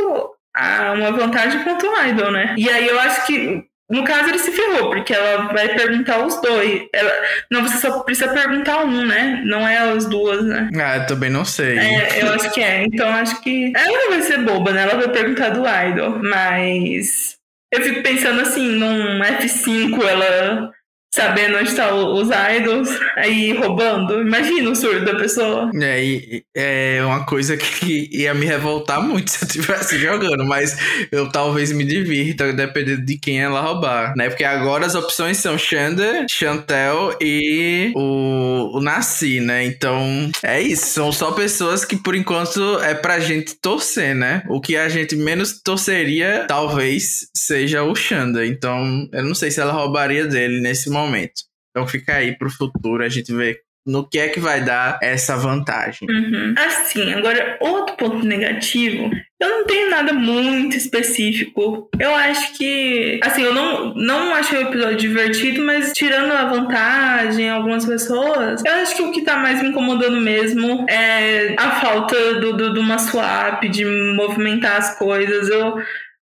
a, 0.55 0.93
uma 0.93 1.11
vantagem 1.11 1.63
quanto 1.63 1.87
o 1.87 2.03
Idol, 2.07 2.31
né? 2.31 2.55
E 2.57 2.69
aí 2.69 2.87
eu 2.87 2.99
acho 2.99 3.25
que 3.25 3.67
no 3.89 4.03
caso, 4.03 4.27
ele 4.27 4.39
se 4.39 4.51
ferrou, 4.51 4.89
porque 4.89 5.13
ela 5.13 5.53
vai 5.53 5.69
perguntar 5.69 6.19
os 6.25 6.41
dois. 6.41 6.87
Ela, 6.93 7.11
não, 7.49 7.63
você 7.63 7.77
só 7.77 8.01
precisa 8.01 8.33
perguntar 8.33 8.83
um, 8.83 9.05
né? 9.05 9.41
Não 9.45 9.65
é 9.65 9.77
as 9.77 10.05
duas, 10.05 10.43
né? 10.43 10.69
Ah, 10.77 10.97
eu 10.97 11.05
também 11.07 11.29
não 11.29 11.45
sei. 11.45 11.79
É, 11.79 12.21
eu 12.21 12.33
acho 12.33 12.51
que 12.51 12.61
é. 12.61 12.83
Então, 12.83 13.07
acho 13.09 13.41
que. 13.41 13.71
Ela 13.73 13.97
não 13.97 14.09
vai 14.09 14.21
ser 14.23 14.39
boba, 14.39 14.73
né? 14.73 14.83
Ela 14.83 14.95
vai 14.95 15.09
perguntar 15.09 15.51
do 15.51 15.63
Idol. 15.65 16.21
Mas. 16.21 17.37
Eu 17.71 17.81
fico 17.81 18.03
pensando 18.03 18.41
assim, 18.41 18.67
num 18.71 19.19
F5 19.19 20.01
ela 20.05 20.71
sabendo 21.13 21.57
onde 21.57 21.73
tá 21.73 21.93
os 21.93 22.29
idols, 22.29 22.89
aí 23.15 23.51
roubando. 23.53 24.21
Imagina 24.21 24.69
o 24.69 24.75
surdo 24.75 25.05
da 25.05 25.15
pessoa. 25.15 25.71
É, 25.81 26.43
é 26.55 27.03
uma 27.03 27.25
coisa 27.25 27.55
que 27.57 28.09
ia 28.11 28.33
me 28.33 28.45
revoltar 28.45 29.01
muito 29.01 29.31
se 29.31 29.43
eu 29.43 29.47
estivesse 29.47 29.97
jogando, 29.97 30.45
mas 30.45 30.77
eu 31.11 31.29
talvez 31.29 31.71
me 31.71 31.83
divirta, 31.83 32.51
dependendo 32.53 33.05
de 33.05 33.17
quem 33.17 33.41
ela 33.41 33.61
roubar, 33.61 34.13
né? 34.15 34.29
Porque 34.29 34.43
agora 34.43 34.85
as 34.85 34.95
opções 34.95 35.37
são 35.37 35.57
Xander, 35.57 36.25
Chantel 36.29 37.17
e 37.21 37.91
o, 37.95 38.77
o 38.77 38.81
Nasci, 38.81 39.39
né? 39.39 39.65
Então, 39.65 40.29
é 40.43 40.61
isso. 40.61 40.87
São 40.87 41.11
só 41.11 41.31
pessoas 41.31 41.83
que, 41.83 41.95
por 41.95 42.15
enquanto, 42.15 42.79
é 42.81 42.93
pra 42.93 43.19
gente 43.19 43.55
torcer, 43.55 44.13
né? 44.13 44.43
O 44.49 44.61
que 44.61 44.75
a 44.75 44.89
gente 44.89 45.15
menos 45.15 45.61
torceria, 45.63 46.45
talvez, 46.47 47.27
seja 47.33 47.83
o 47.83 47.95
Xander. 47.95 48.47
Então, 48.47 49.07
eu 49.11 49.23
não 49.23 49.33
sei 49.33 49.49
se 49.49 49.59
ela 49.59 49.71
roubaria 49.71 50.25
dele 50.25 50.61
nesse 50.61 50.89
momento 50.89 50.96
momento. 50.97 51.43
Então 51.71 51.87
fica 51.87 52.15
aí 52.15 52.35
pro 52.35 52.49
futuro 52.49 53.03
a 53.03 53.09
gente 53.09 53.33
ver 53.33 53.61
no 53.87 54.07
que 54.07 54.19
é 54.19 54.27
que 54.27 54.39
vai 54.39 54.61
dar 54.61 54.99
essa 55.01 55.37
vantagem. 55.37 56.09
Uhum. 56.11 56.53
Assim, 56.57 57.13
agora 57.13 57.57
outro 57.61 57.95
ponto 57.95 58.25
negativo, 58.25 59.09
eu 59.39 59.49
não 59.49 59.65
tenho 59.65 59.89
nada 59.89 60.11
muito 60.11 60.75
específico. 60.75 61.89
Eu 61.97 62.13
acho 62.13 62.57
que, 62.57 63.17
assim, 63.23 63.43
eu 63.43 63.53
não, 63.53 63.93
não 63.93 64.35
achei 64.35 64.59
o 64.59 64.67
episódio 64.67 64.97
divertido, 64.97 65.63
mas 65.63 65.93
tirando 65.93 66.33
a 66.33 66.49
vantagem, 66.49 67.49
algumas 67.49 67.85
pessoas, 67.85 68.61
eu 68.65 68.73
acho 68.73 68.95
que 68.97 69.03
o 69.03 69.11
que 69.11 69.21
tá 69.21 69.37
mais 69.37 69.61
me 69.61 69.69
incomodando 69.69 70.19
mesmo 70.19 70.85
é 70.89 71.55
a 71.57 71.79
falta 71.79 72.41
do, 72.41 72.57
do, 72.57 72.73
de 72.73 72.79
uma 72.79 72.99
swap, 72.99 73.63
de 73.69 73.85
movimentar 73.85 74.75
as 74.75 74.99
coisas. 74.99 75.47
Eu 75.47 75.77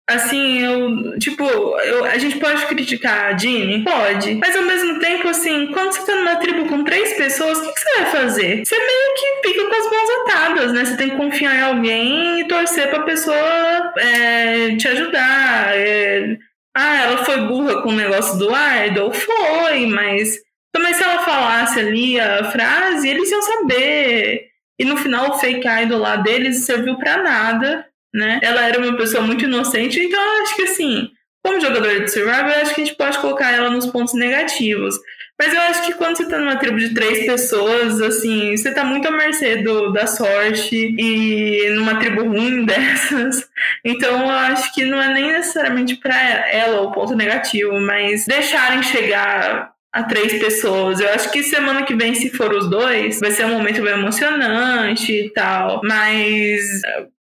Assim, 0.10 0.64
eu. 0.64 1.20
Tipo, 1.20 1.44
eu, 1.44 2.04
a 2.06 2.18
gente 2.18 2.40
pode 2.40 2.66
criticar 2.66 3.26
a 3.26 3.38
Jeannie? 3.38 3.84
Pode. 3.84 4.36
Mas 4.36 4.56
ao 4.56 4.64
mesmo 4.64 5.00
tempo, 5.00 5.28
assim, 5.28 5.68
quando 5.68 5.92
você 5.92 6.04
tá 6.04 6.16
numa 6.16 6.36
tribo 6.38 6.68
com 6.68 6.84
três 6.84 7.14
pessoas, 7.14 7.60
o 7.60 7.62
que, 7.62 7.74
que, 7.74 7.80
você 7.80 8.02
vai 8.02 8.06
fazer? 8.08 8.66
Você 8.66 8.76
meio 8.76 9.16
que 9.16 9.48
fica 9.48 9.70
com 9.70 9.76
as 9.76 9.92
mãos 9.92 10.10
atadas, 10.22 10.74
né? 10.74 10.86
Você 10.86 10.98
tem 10.98 11.12
que 11.12 11.16
confiar 11.16 11.56
em 11.56 11.62
alguém 11.62 12.40
e 12.40 12.48
torcer 12.48 12.90
pra 12.90 13.04
pessoa 13.04 13.94
é, 14.00 14.76
te 14.78 14.88
ajudar. 14.88 15.78
É... 15.78 16.38
Ah, 16.76 17.04
ela 17.04 17.24
foi 17.24 17.42
burra 17.42 17.84
com 17.84 17.90
o 17.90 17.96
negócio 17.96 18.40
do 18.40 18.50
idol? 18.88 19.14
Foi, 19.14 19.86
mas. 19.86 20.40
Também 20.72 20.94
se 20.96 21.04
ela 21.04 21.22
falasse 21.22 21.80
ali 21.80 22.20
a 22.20 22.46
frase, 22.46 23.08
eles 23.08 23.30
iam 23.30 23.42
saber. 23.44 24.48
E 24.80 24.86
no 24.86 24.98
final, 24.98 25.30
o 25.30 25.38
fake 25.38 25.68
idol 25.84 26.00
lá 26.00 26.16
deles 26.16 26.66
serviu 26.66 26.98
pra 26.98 27.22
nada 27.22 27.89
né? 28.14 28.40
Ela 28.42 28.68
era 28.68 28.80
uma 28.80 28.98
pessoa 28.98 29.24
muito 29.24 29.46
inocente, 29.46 30.00
então 30.00 30.20
eu 30.20 30.42
acho 30.42 30.56
que 30.56 30.64
assim, 30.64 31.10
como 31.44 31.62
jogadora 31.62 32.02
de 32.02 32.12
Survivor, 32.12 32.52
eu 32.52 32.62
acho 32.62 32.76
que 32.76 32.82
a 32.82 32.86
gente 32.86 32.98
pode 32.98 33.18
colocar 33.20 33.52
ela 33.52 33.70
nos 33.70 33.86
pontos 33.86 34.14
negativos. 34.14 34.96
Mas 35.40 35.54
eu 35.54 35.62
acho 35.62 35.86
que 35.86 35.94
quando 35.94 36.18
você 36.18 36.28
tá 36.28 36.38
numa 36.38 36.58
tribo 36.58 36.78
de 36.78 36.94
três 36.94 37.26
pessoas, 37.26 38.02
assim, 38.02 38.58
você 38.58 38.74
tá 38.74 38.84
muito 38.84 39.08
à 39.08 39.12
mercê 39.12 39.64
do, 39.64 39.94
da 39.94 40.06
sorte 40.06 40.76
e 40.76 41.70
numa 41.70 41.98
tribo 41.98 42.26
ruim 42.26 42.66
dessas. 42.68 43.50
Então 43.86 44.20
eu 44.22 44.30
acho 44.30 44.74
que 44.74 44.84
não 44.84 45.02
é 45.02 45.14
nem 45.14 45.32
necessariamente 45.32 45.96
para 45.96 46.14
ela 46.50 46.82
o 46.82 46.92
ponto 46.92 47.16
negativo, 47.16 47.80
mas 47.80 48.26
deixarem 48.26 48.84
chegar 48.84 49.72
a 49.94 50.04
três 50.04 50.34
pessoas. 50.34 51.00
Eu 51.00 51.10
acho 51.14 51.32
que 51.32 51.42
semana 51.42 51.84
que 51.84 51.96
vem, 51.96 52.14
se 52.14 52.30
for 52.32 52.54
os 52.54 52.70
dois, 52.70 53.22
vai 53.22 53.32
ser 53.32 53.46
um 53.46 53.54
momento 53.54 53.82
bem 53.82 53.94
emocionante 53.94 55.14
e 55.14 55.30
tal. 55.30 55.80
Mas 55.86 56.82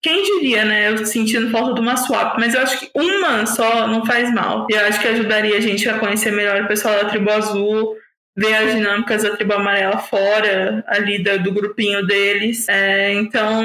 quem 0.05 0.21
diria, 0.21 0.63
né? 0.63 0.91
Eu 0.91 1.03
sentindo 1.03 1.49
falta 1.49 1.73
de 1.73 1.79
uma 1.79 1.97
swap, 1.97 2.37
mas 2.37 2.53
eu 2.53 2.61
acho 2.61 2.79
que 2.79 2.91
uma 2.93 3.43
só 3.47 3.87
não 3.87 4.05
faz 4.05 4.31
mal. 4.31 4.67
E 4.69 4.75
eu 4.75 4.81
acho 4.81 5.01
que 5.01 5.07
ajudaria 5.07 5.57
a 5.57 5.59
gente 5.59 5.89
a 5.89 5.97
conhecer 5.97 6.31
melhor 6.31 6.61
o 6.61 6.67
pessoal 6.67 6.93
da 6.93 7.09
tribo 7.09 7.31
azul, 7.31 7.95
ver 8.35 8.53
as 8.53 8.73
dinâmicas 8.73 9.23
da 9.23 9.35
tribo 9.35 9.53
amarela 9.53 9.97
fora 9.97 10.83
ali 10.87 11.23
do, 11.23 11.41
do 11.43 11.51
grupinho 11.53 12.05
deles. 12.05 12.67
É, 12.67 13.13
então, 13.13 13.63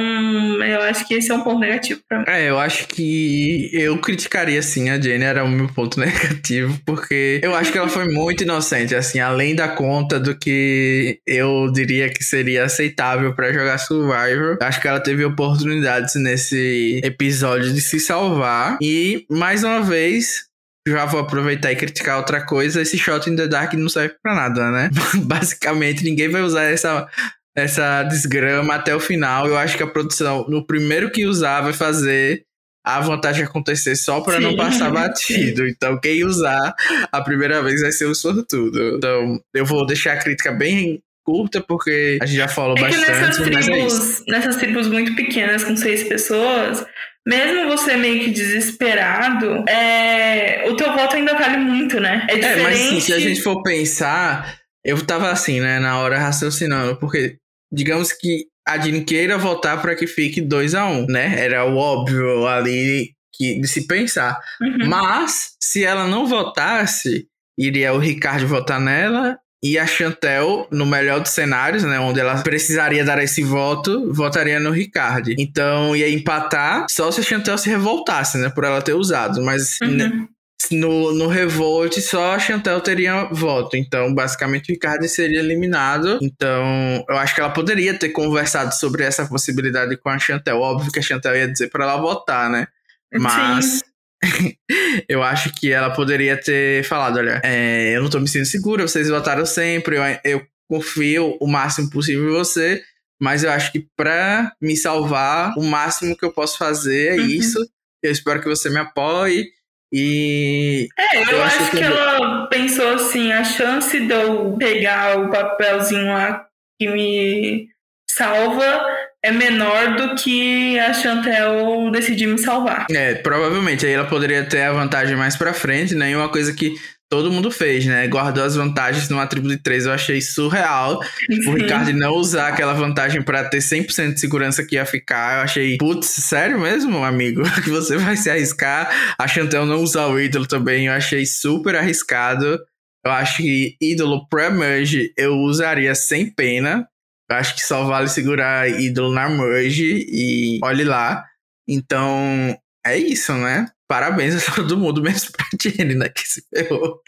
eu 0.63 0.81
acho 0.83 1.07
que 1.07 1.15
esse 1.15 1.31
é 1.31 1.35
um 1.35 1.43
ponto 1.43 1.59
negativo 1.59 2.01
pra 2.09 2.19
mim. 2.19 2.25
É, 2.29 2.49
eu 2.49 2.59
acho 2.59 2.87
que 2.87 3.71
eu 3.73 3.99
criticaria 3.99 4.63
sim 4.63 4.91
a 4.91 5.01
Jenny, 5.01 5.25
era 5.25 5.45
o 5.45 5.49
meu 5.49 5.69
ponto 5.69 5.99
negativo, 6.01 6.79
porque 6.87 7.41
eu 7.43 7.55
acho 7.55 7.73
que 7.73 7.79
ela 7.79 7.89
foi 7.89 8.07
muito 8.13 8.45
inocente, 8.45 8.95
assim, 8.95 9.19
além 9.19 9.55
da 9.55 9.69
conta 9.69 10.21
do 10.21 10.37
que 10.37 11.21
eu 11.27 11.71
diria 11.73 12.09
que 12.09 12.23
seria 12.23 12.65
aceitável 12.65 13.35
para 13.35 13.53
jogar 13.53 13.79
Survivor. 13.79 14.59
Acho 14.61 14.81
que 14.81 14.89
ela 14.89 15.01
teve 15.01 15.25
oportunidades 15.25 16.15
nesse 16.15 17.01
episódio 17.03 17.73
de 17.73 17.81
se 17.81 17.99
salvar 17.99 18.79
e 18.81 19.25
mais 19.29 19.65
uma 19.65 19.83
vez 19.83 20.50
já 20.91 21.05
vou 21.05 21.21
aproveitar 21.21 21.73
e 21.73 21.77
criticar 21.77 22.19
outra 22.19 22.45
coisa. 22.45 22.81
Esse 22.81 22.99
shot 22.99 23.29
in 23.29 23.37
the 23.37 23.49
dark 23.49 23.73
não 23.75 23.89
serve 23.89 24.15
pra 24.23 24.35
nada, 24.35 24.71
né? 24.71 24.91
Basicamente, 25.25 26.05
ninguém 26.05 26.29
vai 26.29 26.43
usar 26.43 26.65
essa, 26.65 27.09
essa 27.57 28.03
desgrama 28.05 28.75
até 28.75 28.95
o 28.95 29.01
final. 29.01 29.47
Eu 29.47 29.57
acho 29.57 29.77
que 29.77 29.83
a 29.83 29.87
produção, 29.87 30.47
no 30.49 30.67
primeiro 30.67 31.11
que 31.11 31.27
usar, 31.27 31.61
vai 31.61 31.73
fazer 31.73 32.45
a 32.85 33.01
vantagem 33.01 33.45
acontecer 33.45 33.95
só 33.95 34.21
para 34.21 34.41
não 34.41 34.57
passar 34.57 34.91
batido. 34.91 35.67
Então, 35.67 35.99
quem 36.01 36.25
usar 36.25 36.75
a 37.13 37.21
primeira 37.21 37.63
vez 37.63 37.83
vai 37.83 37.93
ser 37.93 38.07
o 38.07 38.15
sortudo. 38.15 38.97
Então, 38.97 39.41
eu 39.55 39.67
vou 39.67 39.87
deixar 39.87 40.15
a 40.15 40.19
crítica 40.19 40.51
bem 40.51 41.03
curta, 41.25 41.61
porque 41.61 42.19
a 42.21 42.27
gente 42.27 42.39
já 42.39 42.49
falou 42.49 42.77
é 42.79 42.81
bastante. 42.81 43.11
Nessas 43.11 43.39
é 43.39 43.43
tribos, 43.43 44.21
é 44.21 44.31
nessas 44.33 44.57
tribos 44.57 44.89
muito 44.89 45.15
pequenas, 45.15 45.63
com 45.63 45.77
seis 45.77 46.03
pessoas, 46.05 46.85
mesmo 47.27 47.69
você 47.69 47.97
meio 47.97 48.25
que 48.25 48.31
desesperado, 48.31 49.65
é, 49.69 50.69
o 50.69 50.77
teu 50.77 50.93
voto 50.93 51.17
ainda 51.17 51.35
vale 51.35 51.59
muito, 51.59 52.01
né? 52.01 52.27
É 52.29 52.37
diferente. 52.37 52.61
É, 52.61 52.63
mas 52.63 52.81
assim, 52.81 53.01
se 53.01 53.13
a 53.13 53.19
gente 53.19 53.43
for 53.43 53.63
pensar, 53.63 54.59
eu 54.85 55.05
tava 55.05 55.31
assim, 55.31 55.61
né, 55.61 55.79
na 55.79 55.99
hora 55.99 56.19
raciocinando, 56.19 56.97
porque 56.97 57.37
digamos 57.73 58.13
que 58.13 58.47
a 58.67 58.79
Jean 58.79 59.05
queira 59.05 59.37
votar 59.37 59.81
para 59.81 59.95
que 59.95 60.07
fique 60.07 60.41
2 60.41 60.75
a 60.75 60.87
1 60.87 60.93
um, 60.93 61.07
né? 61.07 61.45
Era 61.45 61.65
o 61.65 61.77
óbvio 61.77 62.47
ali 62.47 63.13
que, 63.35 63.61
de 63.61 63.69
se 63.69 63.87
pensar. 63.87 64.39
Uhum. 64.61 64.89
Mas, 64.89 65.57
se 65.61 65.85
ela 65.85 66.07
não 66.07 66.27
votasse, 66.27 67.27
iria 67.59 67.93
o 67.93 67.99
Ricardo 67.99 68.47
votar 68.47 68.81
nela 68.81 69.39
e 69.63 69.79
a 69.79 69.87
Chantel, 69.87 70.67
no 70.71 70.87
melhor 70.87 71.21
dos 71.21 71.33
cenários, 71.33 71.85
né, 71.85 72.01
onde 72.01 72.19
ela 72.19 72.43
precisaria 72.43 73.05
dar 73.05 73.23
esse 73.23 73.43
voto, 73.43 74.13
votaria 74.13 74.59
no 74.59 74.71
Ricardo. 74.71 75.35
Então 75.39 75.95
ia 75.95 76.09
empatar 76.09 76.87
só 76.89 77.11
se 77.11 77.21
a 77.21 77.23
Chantel 77.23 77.59
se 77.59 77.69
revoltasse, 77.69 78.39
né, 78.39 78.49
por 78.49 78.65
ela 78.65 78.81
ter 78.81 78.95
usado. 78.95 79.43
Mas 79.43 79.79
uhum. 79.83 80.27
no, 80.71 81.13
no 81.13 81.29
Revolt 81.29 81.99
só 82.01 82.35
a 82.35 82.39
Chantel 82.39 82.81
teria 82.81 83.25
voto. 83.25 83.77
Então, 83.77 84.15
basicamente, 84.15 84.71
o 84.71 84.73
Ricardo 84.73 85.07
seria 85.07 85.41
eliminado. 85.41 86.19
Então, 86.23 87.05
eu 87.07 87.19
acho 87.19 87.35
que 87.35 87.41
ela 87.41 87.51
poderia 87.51 87.93
ter 87.93 88.09
conversado 88.09 88.75
sobre 88.75 89.05
essa 89.05 89.27
possibilidade 89.27 89.95
com 89.99 90.09
a 90.09 90.19
Chantel. 90.19 90.59
Óbvio 90.59 90.91
que 90.91 91.01
a 91.01 91.03
Chantel 91.03 91.37
ia 91.37 91.49
dizer 91.49 91.69
para 91.69 91.85
ela 91.85 91.99
votar, 91.99 92.49
né? 92.49 92.67
Mas. 93.13 93.65
Sim 93.65 93.90
eu 95.09 95.23
acho 95.23 95.53
que 95.55 95.73
ela 95.73 95.91
poderia 95.91 96.39
ter 96.39 96.85
falado: 96.85 97.19
olha, 97.19 97.41
é, 97.45 97.97
eu 97.97 98.03
não 98.03 98.11
tô 98.11 98.21
me 98.21 98.29
sentindo 98.29 98.47
segura, 98.47 98.87
vocês 98.87 99.09
votaram 99.09 99.47
sempre, 99.47 99.97
eu, 99.97 100.03
eu 100.25 100.47
confio 100.69 101.37
o 101.41 101.47
máximo 101.47 101.91
possível 101.91 102.29
em 102.29 102.33
você, 102.33 102.83
mas 103.21 103.43
eu 103.43 103.51
acho 103.51 103.73
que 103.73 103.87
para 103.97 104.53
me 104.61 104.77
salvar, 104.77 105.53
o 105.57 105.63
máximo 105.63 106.17
que 106.17 106.25
eu 106.25 106.33
posso 106.33 106.57
fazer 106.57 107.19
é 107.19 107.21
uhum. 107.21 107.27
isso. 107.27 107.59
Eu 108.03 108.11
espero 108.11 108.41
que 108.41 108.49
você 108.49 108.71
me 108.71 108.79
apoie. 108.79 109.47
E. 109.93 110.89
É, 110.97 111.23
eu, 111.23 111.31
eu 111.31 111.43
acho, 111.43 111.63
acho 111.63 111.71
que, 111.73 111.77
que 111.79 111.83
ela 111.83 112.47
pensou 112.47 112.95
assim: 112.95 113.33
a 113.33 113.45
chance 113.45 113.99
de 113.99 114.13
eu 114.13 114.57
pegar 114.57 115.19
o 115.19 115.31
papelzinho 115.31 116.07
lá 116.07 116.47
que 116.81 116.89
me 116.89 117.69
salva 118.11 118.87
é 119.23 119.31
menor 119.31 119.97
do 119.97 120.15
que 120.15 120.79
a 120.79 120.95
Chantel 120.95 121.91
decidir 121.91 122.27
me 122.27 122.39
salvar. 122.39 122.87
É, 122.91 123.15
provavelmente. 123.17 123.85
Aí 123.85 123.93
ela 123.93 124.07
poderia 124.07 124.45
ter 124.45 124.63
a 124.63 124.73
vantagem 124.73 125.17
mais 125.17 125.37
pra 125.37 125.53
frente, 125.53 125.95
né? 125.95 126.11
E 126.11 126.17
uma 126.17 126.29
coisa 126.29 126.53
que 126.55 126.75
todo 127.11 127.31
mundo 127.31 127.51
fez, 127.51 127.85
né? 127.85 128.07
Guardou 128.07 128.45
as 128.45 128.55
vantagens 128.55 129.09
numa 129.09 129.27
tribo 129.27 129.49
de 129.49 129.59
três. 129.59 129.85
Eu 129.85 129.93
achei 129.93 130.21
surreal. 130.23 131.03
Sim. 131.03 131.41
O 131.51 131.55
Ricardo 131.55 131.93
não 131.93 132.13
usar 132.13 132.49
aquela 132.49 132.73
vantagem 132.73 133.21
para 133.23 133.45
ter 133.45 133.59
100% 133.59 134.15
de 134.15 134.21
segurança 134.21 134.65
que 134.65 134.77
ia 134.77 134.87
ficar. 134.87 135.39
Eu 135.39 135.43
achei, 135.43 135.77
putz, 135.77 136.07
sério 136.07 136.59
mesmo, 136.59 137.05
amigo? 137.05 137.43
Que 137.63 137.71
você 137.71 137.97
vai 137.99 138.17
se 138.17 138.31
arriscar. 138.31 139.15
A 139.19 139.27
Chantel 139.27 139.67
não 139.67 139.83
usar 139.83 140.07
o 140.07 140.19
ídolo 140.19 140.47
também. 140.47 140.87
Eu 140.87 140.93
achei 140.95 141.27
super 141.27 141.75
arriscado. 141.75 142.59
Eu 143.05 143.13
acho 143.13 143.39
que 143.39 143.77
ídolo 143.81 144.27
pré-merge 144.29 145.13
eu 145.17 145.35
usaria 145.39 145.95
sem 145.95 146.31
pena. 146.31 146.87
Acho 147.31 147.55
que 147.55 147.63
só 147.65 147.85
vale 147.85 148.09
segurar 148.09 148.69
ídolo 148.69 149.13
na 149.15 149.29
merge 149.29 150.05
e 150.09 150.59
olhe 150.65 150.85
lá. 150.85 151.25
Então, 151.69 152.57
é 152.85 152.97
isso, 152.99 153.33
né? 153.35 153.67
parabéns 153.89 154.49
a 154.49 154.53
todo 154.55 154.77
mundo, 154.79 155.03
mesmo 155.03 155.33
pra 155.33 155.45
Jenny, 155.61 155.97
né, 155.97 156.09
que 156.09 156.21
se 156.23 156.45
ferrou. 156.55 157.01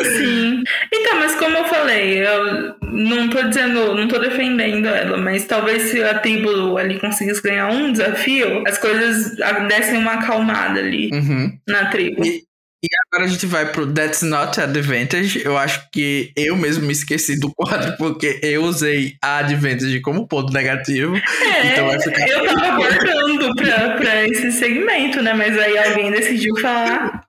Sim. 0.00 0.64
Então, 0.90 1.18
mas 1.18 1.34
como 1.34 1.54
eu 1.58 1.64
falei, 1.66 2.26
eu 2.26 2.74
não 2.82 3.28
tô 3.28 3.42
dizendo, 3.42 3.94
não 3.94 4.08
tô 4.08 4.18
defendendo 4.18 4.88
ela, 4.88 5.18
mas 5.18 5.44
talvez 5.44 5.82
se 5.90 6.02
a 6.02 6.18
tribo 6.18 6.78
ali 6.78 6.98
conseguisse 6.98 7.42
ganhar 7.42 7.68
um 7.68 7.92
desafio, 7.92 8.64
as 8.66 8.78
coisas 8.78 9.36
dessem 9.68 9.98
uma 9.98 10.14
acalmada 10.14 10.80
ali 10.80 11.10
Uhum. 11.12 11.58
na 11.68 11.90
tribo. 11.90 12.24
E, 12.24 12.42
e 12.82 12.88
agora 13.06 13.28
a 13.28 13.30
gente 13.30 13.46
vai 13.46 13.70
pro 13.70 13.92
That's 13.92 14.22
Not 14.22 14.58
Advantage. 14.60 15.42
Eu 15.44 15.58
acho 15.58 15.88
que 15.90 16.32
eu 16.34 16.56
mesmo 16.56 16.86
me 16.86 16.92
esqueci 16.92 17.38
do 17.38 17.52
quadro, 17.54 17.94
porque 17.98 18.40
eu 18.42 18.64
usei 18.64 19.16
a 19.22 19.38
Advantage 19.38 20.00
como 20.00 20.26
ponto 20.26 20.52
negativo. 20.52 21.16
É, 21.16 21.72
então 21.72 21.86
vai 21.86 22.00
ficar. 22.00 22.28
eu 22.28 22.46
tava 22.46 22.76
guardando 22.76 23.54
pra, 23.54 23.96
pra 23.96 24.26
esse 24.26 24.52
segmento, 24.52 25.22
né? 25.22 25.34
Mas 25.34 25.58
aí 25.58 25.76
alguém 25.76 26.10
decidiu 26.10 26.56
falar. 26.60 27.24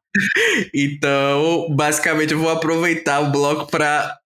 Então, 0.73 1.67
basicamente, 1.69 2.33
eu 2.33 2.39
vou 2.39 2.49
aproveitar 2.49 3.19
o 3.21 3.31
bloco 3.31 3.69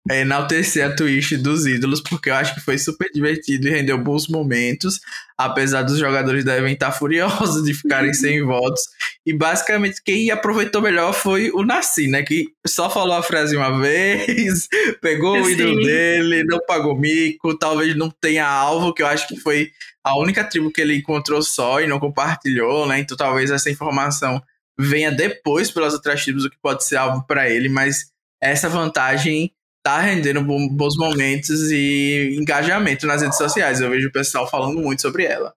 pra 0.06 0.16
enaltecer 0.16 0.86
a 0.86 0.94
twist 0.94 1.36
dos 1.36 1.66
ídolos, 1.66 2.00
porque 2.00 2.30
eu 2.30 2.34
acho 2.34 2.54
que 2.54 2.60
foi 2.60 2.78
super 2.78 3.10
divertido 3.12 3.68
e 3.68 3.70
rendeu 3.70 3.98
bons 3.98 4.28
momentos, 4.28 4.98
apesar 5.36 5.82
dos 5.82 5.98
jogadores 5.98 6.44
devem 6.44 6.72
estar 6.72 6.90
furiosos 6.92 7.64
de 7.64 7.74
ficarem 7.74 8.12
sem 8.14 8.42
votos. 8.44 8.80
E 9.26 9.32
basicamente 9.32 10.02
quem 10.02 10.30
aproveitou 10.30 10.80
melhor 10.80 11.12
foi 11.12 11.50
o 11.50 11.62
Nasci, 11.62 12.08
né? 12.08 12.22
Que 12.22 12.46
só 12.66 12.88
falou 12.88 13.14
a 13.14 13.22
frase 13.22 13.56
uma 13.56 13.78
vez, 13.78 14.68
pegou 15.02 15.40
o 15.42 15.50
ídolo 15.50 15.80
Sim. 15.80 15.86
dele, 15.86 16.44
não 16.44 16.60
pagou 16.66 16.98
mico, 16.98 17.56
talvez 17.58 17.94
não 17.96 18.10
tenha 18.10 18.46
alvo, 18.46 18.94
que 18.94 19.02
eu 19.02 19.06
acho 19.06 19.28
que 19.28 19.38
foi 19.38 19.70
a 20.02 20.18
única 20.18 20.42
tribo 20.42 20.72
que 20.72 20.80
ele 20.80 20.96
encontrou 20.96 21.42
só 21.42 21.80
e 21.80 21.86
não 21.86 22.00
compartilhou, 22.00 22.86
né? 22.86 22.98
Então 22.98 23.16
talvez 23.16 23.50
essa 23.50 23.70
informação 23.70 24.42
venha 24.78 25.12
depois 25.12 25.70
pelas 25.70 25.92
outras 25.92 26.24
tribos, 26.24 26.46
o 26.46 26.50
que 26.50 26.56
pode 26.62 26.86
ser 26.86 26.96
alvo 26.96 27.26
para 27.26 27.50
ele, 27.50 27.68
mas 27.68 28.06
essa 28.42 28.66
vantagem 28.66 29.52
tá 29.82 30.00
rendendo 30.00 30.42
bons 30.42 30.96
momentos 30.96 31.70
e 31.70 32.36
engajamento 32.38 33.06
nas 33.06 33.22
redes 33.22 33.38
sociais. 33.38 33.80
Eu 33.80 33.90
vejo 33.90 34.08
o 34.08 34.12
pessoal 34.12 34.48
falando 34.48 34.78
muito 34.80 35.02
sobre 35.02 35.24
ela. 35.24 35.54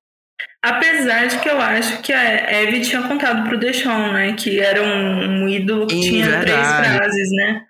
Apesar 0.62 1.28
de 1.28 1.40
que 1.40 1.50
eu 1.50 1.60
acho 1.60 2.02
que 2.02 2.14
a 2.14 2.64
Evie 2.64 2.82
tinha 2.82 3.02
contado 3.04 3.48
pro 3.48 3.60
Deshaun, 3.60 4.14
né? 4.14 4.34
Que 4.34 4.60
era 4.60 4.82
um, 4.82 5.44
um 5.44 5.50
ídolo 5.50 5.88
que 5.88 6.00
tinha 6.00 6.40
três 6.40 6.56
verdade. 6.56 6.98
frases, 6.98 7.30
né? 7.32 7.62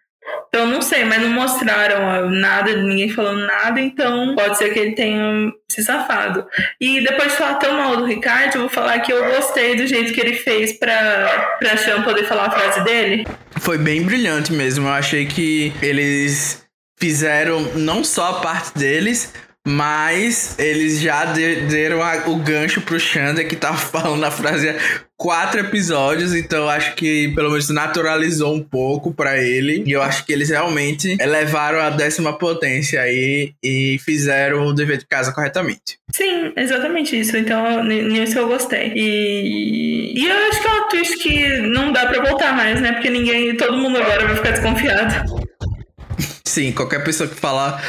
Então 0.47 0.67
não 0.67 0.81
sei, 0.81 1.03
mas 1.03 1.21
não 1.21 1.29
mostraram 1.29 2.29
nada, 2.29 2.75
ninguém 2.75 3.09
falando 3.09 3.45
nada, 3.45 3.79
então 3.79 4.35
pode 4.35 4.57
ser 4.57 4.71
que 4.71 4.79
ele 4.79 4.91
tenha 4.91 5.51
se 5.67 5.83
safado. 5.83 6.45
E 6.79 7.01
depois 7.01 7.31
de 7.31 7.37
falar 7.37 7.55
tão 7.55 7.73
mal 7.73 7.97
do 7.97 8.05
Ricardo, 8.05 8.55
eu 8.55 8.61
vou 8.61 8.69
falar 8.69 8.99
que 8.99 9.11
eu 9.11 9.25
gostei 9.33 9.75
do 9.75 9.87
jeito 9.87 10.13
que 10.13 10.21
ele 10.21 10.35
fez 10.35 10.73
pra, 10.73 11.55
pra 11.59 11.77
Sean 11.77 12.03
poder 12.03 12.25
falar 12.25 12.45
a 12.45 12.51
frase 12.51 12.83
dele. 12.83 13.25
Foi 13.59 13.77
bem 13.77 14.03
brilhante 14.03 14.53
mesmo. 14.53 14.87
Eu 14.87 14.93
achei 14.93 15.25
que 15.25 15.73
eles 15.81 16.63
fizeram 16.99 17.61
não 17.75 18.03
só 18.03 18.29
a 18.29 18.41
parte 18.41 18.77
deles, 18.77 19.33
mas 19.65 20.57
eles 20.59 20.99
já 20.99 21.25
de- 21.25 21.61
deram 21.67 22.03
a- 22.03 22.23
o 22.27 22.35
gancho 22.37 22.81
pro 22.81 22.99
Xander, 22.99 23.47
que 23.47 23.55
tava 23.55 23.77
falando 23.77 24.23
a 24.23 24.31
frase 24.31 24.69
há 24.69 24.75
quatro 25.17 25.61
episódios, 25.61 26.35
então 26.35 26.67
acho 26.67 26.95
que 26.95 27.29
pelo 27.33 27.49
menos 27.49 27.69
naturalizou 27.69 28.53
um 28.53 28.61
pouco 28.61 29.13
pra 29.13 29.41
ele. 29.41 29.81
E 29.85 29.91
eu 29.93 30.01
acho 30.01 30.25
que 30.25 30.33
eles 30.33 30.49
realmente 30.49 31.15
elevaram 31.19 31.79
a 31.79 31.89
décima 31.89 32.33
potência 32.37 33.01
aí 33.01 33.53
e 33.63 33.97
fizeram 34.03 34.65
o 34.65 34.73
dever 34.73 34.97
de 34.97 35.05
casa 35.07 35.31
corretamente. 35.31 35.97
Sim, 36.13 36.51
exatamente 36.57 37.17
isso. 37.17 37.37
Então, 37.37 37.81
nisso 37.85 38.37
eu 38.37 38.47
gostei. 38.49 38.91
E, 38.95 40.13
e 40.19 40.27
eu 40.27 40.35
acho 40.49 40.61
que 40.61 40.67
é 40.67 40.71
uma 40.71 40.89
twist 40.89 41.17
que 41.19 41.57
não 41.61 41.93
dá 41.93 42.05
pra 42.05 42.21
voltar 42.21 42.53
mais, 42.53 42.81
né? 42.81 42.91
Porque 42.91 43.09
ninguém, 43.09 43.55
todo 43.55 43.77
mundo 43.77 43.97
agora 43.97 44.25
vai 44.27 44.35
ficar 44.35 44.51
desconfiado. 44.51 45.43
Sim, 46.45 46.71
qualquer 46.73 47.03
pessoa 47.03 47.27
que 47.29 47.35
falar 47.35 47.81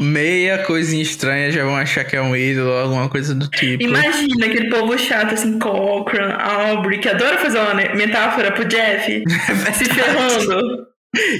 meia 0.00 0.58
coisinha 0.58 1.02
estranha 1.02 1.50
já 1.50 1.64
vão 1.64 1.76
achar 1.76 2.04
que 2.04 2.14
é 2.16 2.22
um 2.22 2.34
ídolo 2.36 2.70
ou 2.70 2.78
alguma 2.78 3.08
coisa 3.08 3.34
do 3.34 3.48
tipo. 3.48 3.82
Imagina 3.82 4.46
aquele 4.46 4.70
povo 4.70 4.96
chato, 4.98 5.34
assim, 5.34 5.58
Cochran, 5.58 6.32
Aubrey, 6.34 6.98
que 7.00 7.08
adora 7.08 7.38
fazer 7.38 7.58
uma 7.58 7.74
me- 7.74 7.94
metáfora 7.94 8.52
pro 8.52 8.64
Jeff, 8.64 9.22
se 9.74 9.84
ferrando. 9.86 10.86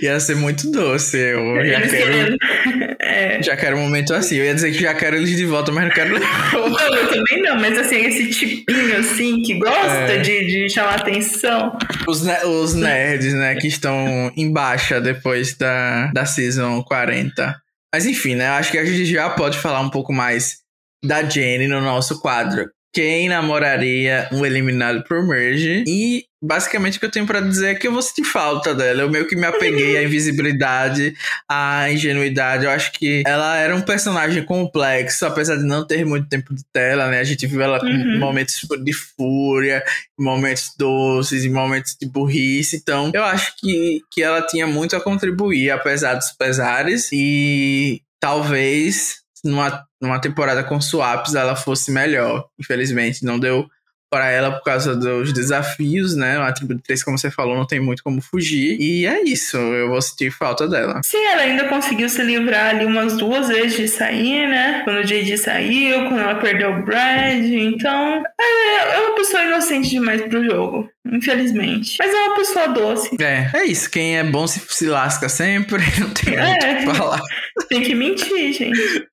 Ia 0.02 0.18
ser 0.18 0.34
muito 0.34 0.70
doce. 0.72 1.16
Eu 1.18 1.56
já 1.64 1.78
Eles 1.80 1.90
quero, 1.92 2.36
É. 3.00 3.42
já 3.42 3.54
quero 3.56 3.76
um 3.76 3.82
momento 3.82 4.12
assim. 4.14 4.36
Eu 4.36 4.44
ia 4.46 4.54
dizer 4.54 4.72
que 4.72 4.80
já 4.80 4.94
quero 4.94 5.16
eles 5.16 5.36
de 5.36 5.44
volta, 5.44 5.70
mas 5.70 5.84
não 5.84 5.90
quero. 5.92 6.18
Não, 6.18 6.96
eu 6.96 7.06
também 7.08 7.42
não, 7.42 7.56
mas 7.60 7.78
assim, 7.78 7.96
esse 8.06 8.30
tipinho 8.30 8.96
assim 8.98 9.42
que 9.42 9.54
gosta 9.58 9.92
É. 10.12 10.18
de, 10.18 10.46
de 10.46 10.68
chamar 10.72 10.96
atenção. 10.96 11.76
Os, 12.08 12.24
ne- 12.24 12.44
os 12.44 12.74
nerds, 12.74 13.34
né, 13.34 13.54
que 13.56 13.66
estão 13.68 14.32
em 14.36 14.50
baixa 14.50 15.00
depois 15.00 15.54
da, 15.56 16.06
da 16.12 16.24
Season 16.24 16.82
40. 16.82 17.54
Mas 17.94 18.06
enfim, 18.06 18.34
né, 18.34 18.48
acho 18.48 18.70
que 18.70 18.78
a 18.78 18.84
gente 18.84 19.06
já 19.06 19.30
pode 19.30 19.58
falar 19.58 19.80
um 19.80 19.90
pouco 19.90 20.12
mais 20.12 20.58
da 21.04 21.22
Jenny 21.22 21.66
no 21.66 21.80
nosso 21.80 22.20
quadro. 22.20 22.70
Quem 22.98 23.28
namoraria 23.28 24.28
um 24.32 24.44
eliminado 24.44 25.04
por 25.04 25.24
Merge? 25.24 25.84
E 25.86 26.24
basicamente 26.42 26.96
o 26.96 27.00
que 27.00 27.06
eu 27.06 27.10
tenho 27.12 27.28
pra 27.28 27.38
dizer 27.38 27.68
é 27.68 27.74
que 27.76 27.86
eu 27.86 27.92
vou 27.92 28.02
sentir 28.02 28.24
falta 28.24 28.74
dela. 28.74 29.02
Eu 29.02 29.08
meio 29.08 29.24
que 29.28 29.36
me 29.36 29.46
apeguei 29.46 29.96
à 29.96 30.02
invisibilidade, 30.02 31.14
à 31.48 31.88
ingenuidade. 31.92 32.64
Eu 32.64 32.72
acho 32.72 32.90
que 32.90 33.22
ela 33.24 33.56
era 33.56 33.76
um 33.76 33.82
personagem 33.82 34.42
complexo, 34.42 35.24
apesar 35.24 35.54
de 35.58 35.62
não 35.62 35.86
ter 35.86 36.04
muito 36.04 36.28
tempo 36.28 36.52
de 36.52 36.64
tela, 36.72 37.06
né? 37.08 37.20
A 37.20 37.24
gente 37.24 37.46
viu 37.46 37.62
ela 37.62 37.78
com 37.78 37.86
Uhum. 37.86 38.18
momentos 38.18 38.56
de 38.82 38.92
fúria, 38.92 39.80
momentos 40.18 40.72
doces 40.76 41.44
e 41.44 41.48
momentos 41.48 41.94
de 42.00 42.08
burrice. 42.08 42.78
Então, 42.78 43.12
eu 43.14 43.22
acho 43.22 43.54
que, 43.60 44.00
que 44.10 44.24
ela 44.24 44.42
tinha 44.42 44.66
muito 44.66 44.96
a 44.96 45.00
contribuir, 45.00 45.70
apesar 45.70 46.14
dos 46.14 46.32
pesares. 46.32 47.10
E 47.12 48.02
talvez 48.18 49.18
numa, 49.44 49.84
numa 50.00 50.20
temporada 50.20 50.62
com 50.64 50.80
swaps 50.80 51.34
ela 51.34 51.56
fosse 51.56 51.90
melhor. 51.90 52.46
Infelizmente, 52.58 53.24
não 53.24 53.38
deu 53.38 53.66
para 54.10 54.30
ela 54.30 54.50
por 54.52 54.64
causa 54.64 54.96
dos 54.96 55.34
desafios, 55.34 56.16
né? 56.16 56.38
Tribo 56.52 56.74
de 56.74 56.82
três, 56.82 57.02
como 57.04 57.18
você 57.18 57.30
falou, 57.30 57.54
não 57.54 57.66
tem 57.66 57.78
muito 57.78 58.02
como 58.02 58.22
fugir. 58.22 58.78
E 58.80 59.04
é 59.04 59.22
isso, 59.22 59.58
eu 59.58 59.90
vou 59.90 60.00
sentir 60.00 60.30
falta 60.30 60.66
dela. 60.66 61.02
Sim, 61.04 61.22
ela 61.26 61.42
ainda 61.42 61.68
conseguiu 61.68 62.08
se 62.08 62.22
livrar 62.22 62.70
ali 62.70 62.86
umas 62.86 63.18
duas 63.18 63.48
vezes 63.48 63.76
de 63.76 63.86
sair, 63.86 64.48
né? 64.48 64.80
Quando 64.84 65.00
o 65.00 65.04
JD 65.04 65.36
saiu, 65.36 66.08
quando 66.08 66.20
ela 66.20 66.36
perdeu 66.36 66.70
o 66.70 66.82
Brad. 66.86 67.44
Então, 67.44 68.22
é, 68.40 68.94
é 68.94 68.98
uma 69.00 69.14
pessoa 69.14 69.42
inocente 69.42 69.90
demais 69.90 70.22
pro 70.22 70.42
jogo, 70.42 70.88
infelizmente. 71.12 71.96
Mas 71.98 72.10
é 72.10 72.16
uma 72.28 72.36
pessoa 72.36 72.66
doce. 72.68 73.14
É, 73.20 73.50
é 73.58 73.64
isso. 73.66 73.90
Quem 73.90 74.16
é 74.16 74.24
bom 74.24 74.46
se, 74.46 74.58
se 74.70 74.86
lasca 74.86 75.28
sempre, 75.28 75.82
não 76.00 76.08
tem 76.14 76.30
muito 76.34 76.64
É. 76.64 76.72
o 76.72 76.78
que 76.92 76.96
falar. 76.96 77.20
Tem 77.68 77.82
que 77.82 77.94
mentir, 77.94 78.54
gente. 78.54 79.06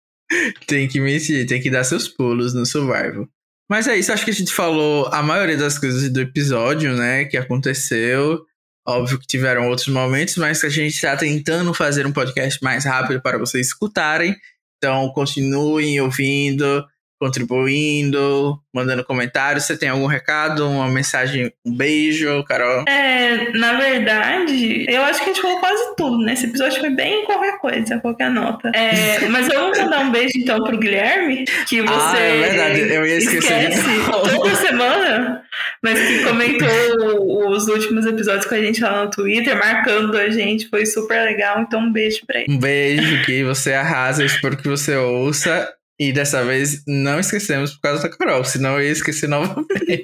Tem 0.68 0.88
que 0.88 1.00
mentir, 1.00 1.46
tem 1.46 1.62
que 1.62 1.70
dar 1.70 1.84
seus 1.84 2.08
pulos 2.08 2.54
no 2.54 2.66
survival. 2.66 3.28
Mas 3.70 3.88
é 3.88 3.98
isso, 3.98 4.12
acho 4.12 4.24
que 4.24 4.32
a 4.32 4.34
gente 4.34 4.54
falou 4.54 5.08
a 5.08 5.24
maioria 5.24 5.58
das 5.58 5.80
coisas 5.80 6.08
do 6.12 6.22
episódio, 6.22 6.96
né? 6.96 7.26
Que 7.26 7.38
aconteceu. 7.38 8.46
Óbvio 8.88 9.20
que 9.20 9.26
tiveram 9.26 9.68
outros 9.68 9.88
momentos, 9.88 10.38
mas 10.38 10.64
a 10.64 10.70
gente 10.70 10.94
está 10.94 11.18
tentando 11.18 11.74
fazer 11.74 12.06
um 12.06 12.12
podcast 12.12 12.64
mais 12.64 12.86
rápido 12.86 13.20
para 13.22 13.40
vocês 13.40 13.68
escutarem. 13.68 14.36
Então 14.78 15.10
continuem 15.10 16.00
ouvindo, 16.00 16.86
contribuindo, 17.20 18.60
mandando 18.74 19.04
comentários. 19.04 19.66
Você 19.66 19.78
tem 19.78 19.90
algum 19.90 20.06
recado, 20.06 20.68
uma 20.70 20.88
mensagem, 20.88 21.52
um 21.66 21.76
beijo, 21.76 22.44
Carol? 22.44 22.86
É, 22.88 23.52
na 23.58 23.74
verdade, 23.74 24.86
eu 24.90 25.02
acho 25.04 25.24
que 25.24 25.30
a 25.30 25.34
gente 25.34 25.42
falou 25.42 25.60
quase 25.60 25.96
tudo, 25.96 26.18
né? 26.20 26.34
Esse 26.34 26.46
episódio 26.46 26.80
foi 26.80 26.90
bem 26.90 27.26
qualquer 27.26 27.58
coisa, 27.60 28.00
qualquer 28.00 28.30
nota. 28.30 28.70
É, 28.74 29.28
mas 29.30 29.50
eu 29.50 29.60
vou 29.60 29.84
mandar 29.84 30.00
um 30.00 30.12
beijo 30.12 30.34
então 30.38 30.64
pro 30.64 30.78
Guilherme, 30.78 31.46
que 31.68 31.82
você 31.82 32.18
Ah, 32.18 32.20
é 32.20 32.50
verdade, 32.50 32.80
eu 32.94 33.06
ia 33.06 33.18
esquecer 33.18 33.72
esquece 33.72 34.12
toda 34.12 34.56
semana, 34.56 35.42
mas 35.82 36.00
que 36.00 36.24
comentou 36.24 37.50
os 37.50 37.68
últimos 37.68 38.06
episódios 38.06 38.46
com 38.46 38.56
a 38.56 38.62
gente 38.62 38.82
lá 38.82 39.06
no 39.06 39.10
Twitter, 39.10 39.58
marcando 39.58 40.18
a 40.18 40.30
gente, 40.30 40.68
foi 40.68 40.86
super 40.86 41.24
legal. 41.24 41.62
Então, 41.62 41.80
um 41.80 41.92
beijo 41.92 42.22
pra 42.26 42.40
ele. 42.40 42.54
Um 42.54 42.58
beijo, 42.58 43.24
que 43.26 43.44
você 43.44 43.74
arrasa, 43.74 44.22
eu 44.22 44.26
espero 44.26 44.58
que 44.58 44.68
você 44.68 44.96
ouça. 44.96 45.72
E 46.00 46.12
dessa 46.12 46.44
vez 46.44 46.84
não 46.86 47.20
esquecemos 47.20 47.74
por 47.74 47.82
causa 47.82 48.04
da 48.04 48.10
Carol, 48.10 48.44
senão 48.44 48.78
eu 48.78 48.86
ia 48.86 48.92
esquecer 48.92 49.28
novamente. 49.30 50.02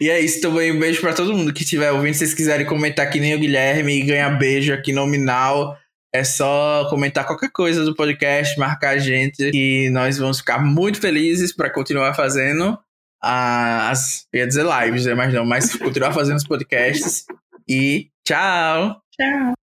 e 0.00 0.08
é 0.08 0.20
isso, 0.20 0.40
também 0.40 0.72
um 0.72 0.78
beijo 0.78 1.00
pra 1.00 1.12
todo 1.12 1.34
mundo 1.34 1.52
que 1.52 1.62
estiver 1.62 1.90
ouvindo. 1.90 2.14
Se 2.14 2.20
vocês 2.20 2.34
quiserem 2.34 2.66
comentar 2.66 3.10
que 3.10 3.18
nem 3.18 3.34
o 3.34 3.38
Guilherme 3.40 4.00
e 4.00 4.04
ganhar 4.04 4.30
beijo 4.38 4.72
aqui 4.72 4.92
nominal, 4.92 5.76
é 6.14 6.22
só 6.22 6.86
comentar 6.88 7.26
qualquer 7.26 7.50
coisa 7.50 7.84
do 7.84 7.94
podcast, 7.94 8.58
marcar 8.58 8.90
a 8.90 8.98
gente, 8.98 9.50
que 9.50 9.90
nós 9.90 10.18
vamos 10.18 10.38
ficar 10.38 10.58
muito 10.58 11.00
felizes 11.00 11.54
pra 11.54 11.70
continuar 11.70 12.14
fazendo 12.14 12.78
as. 13.20 14.26
Ia 14.32 14.46
dizer 14.46 14.64
lives, 14.64 15.06
né? 15.06 15.14
Mas 15.14 15.34
não, 15.34 15.44
mas 15.44 15.74
continuar 15.76 16.12
fazendo 16.12 16.36
os 16.36 16.46
podcasts. 16.46 17.24
E 17.68 18.10
tchau! 18.24 19.02
Tchau. 19.12 19.56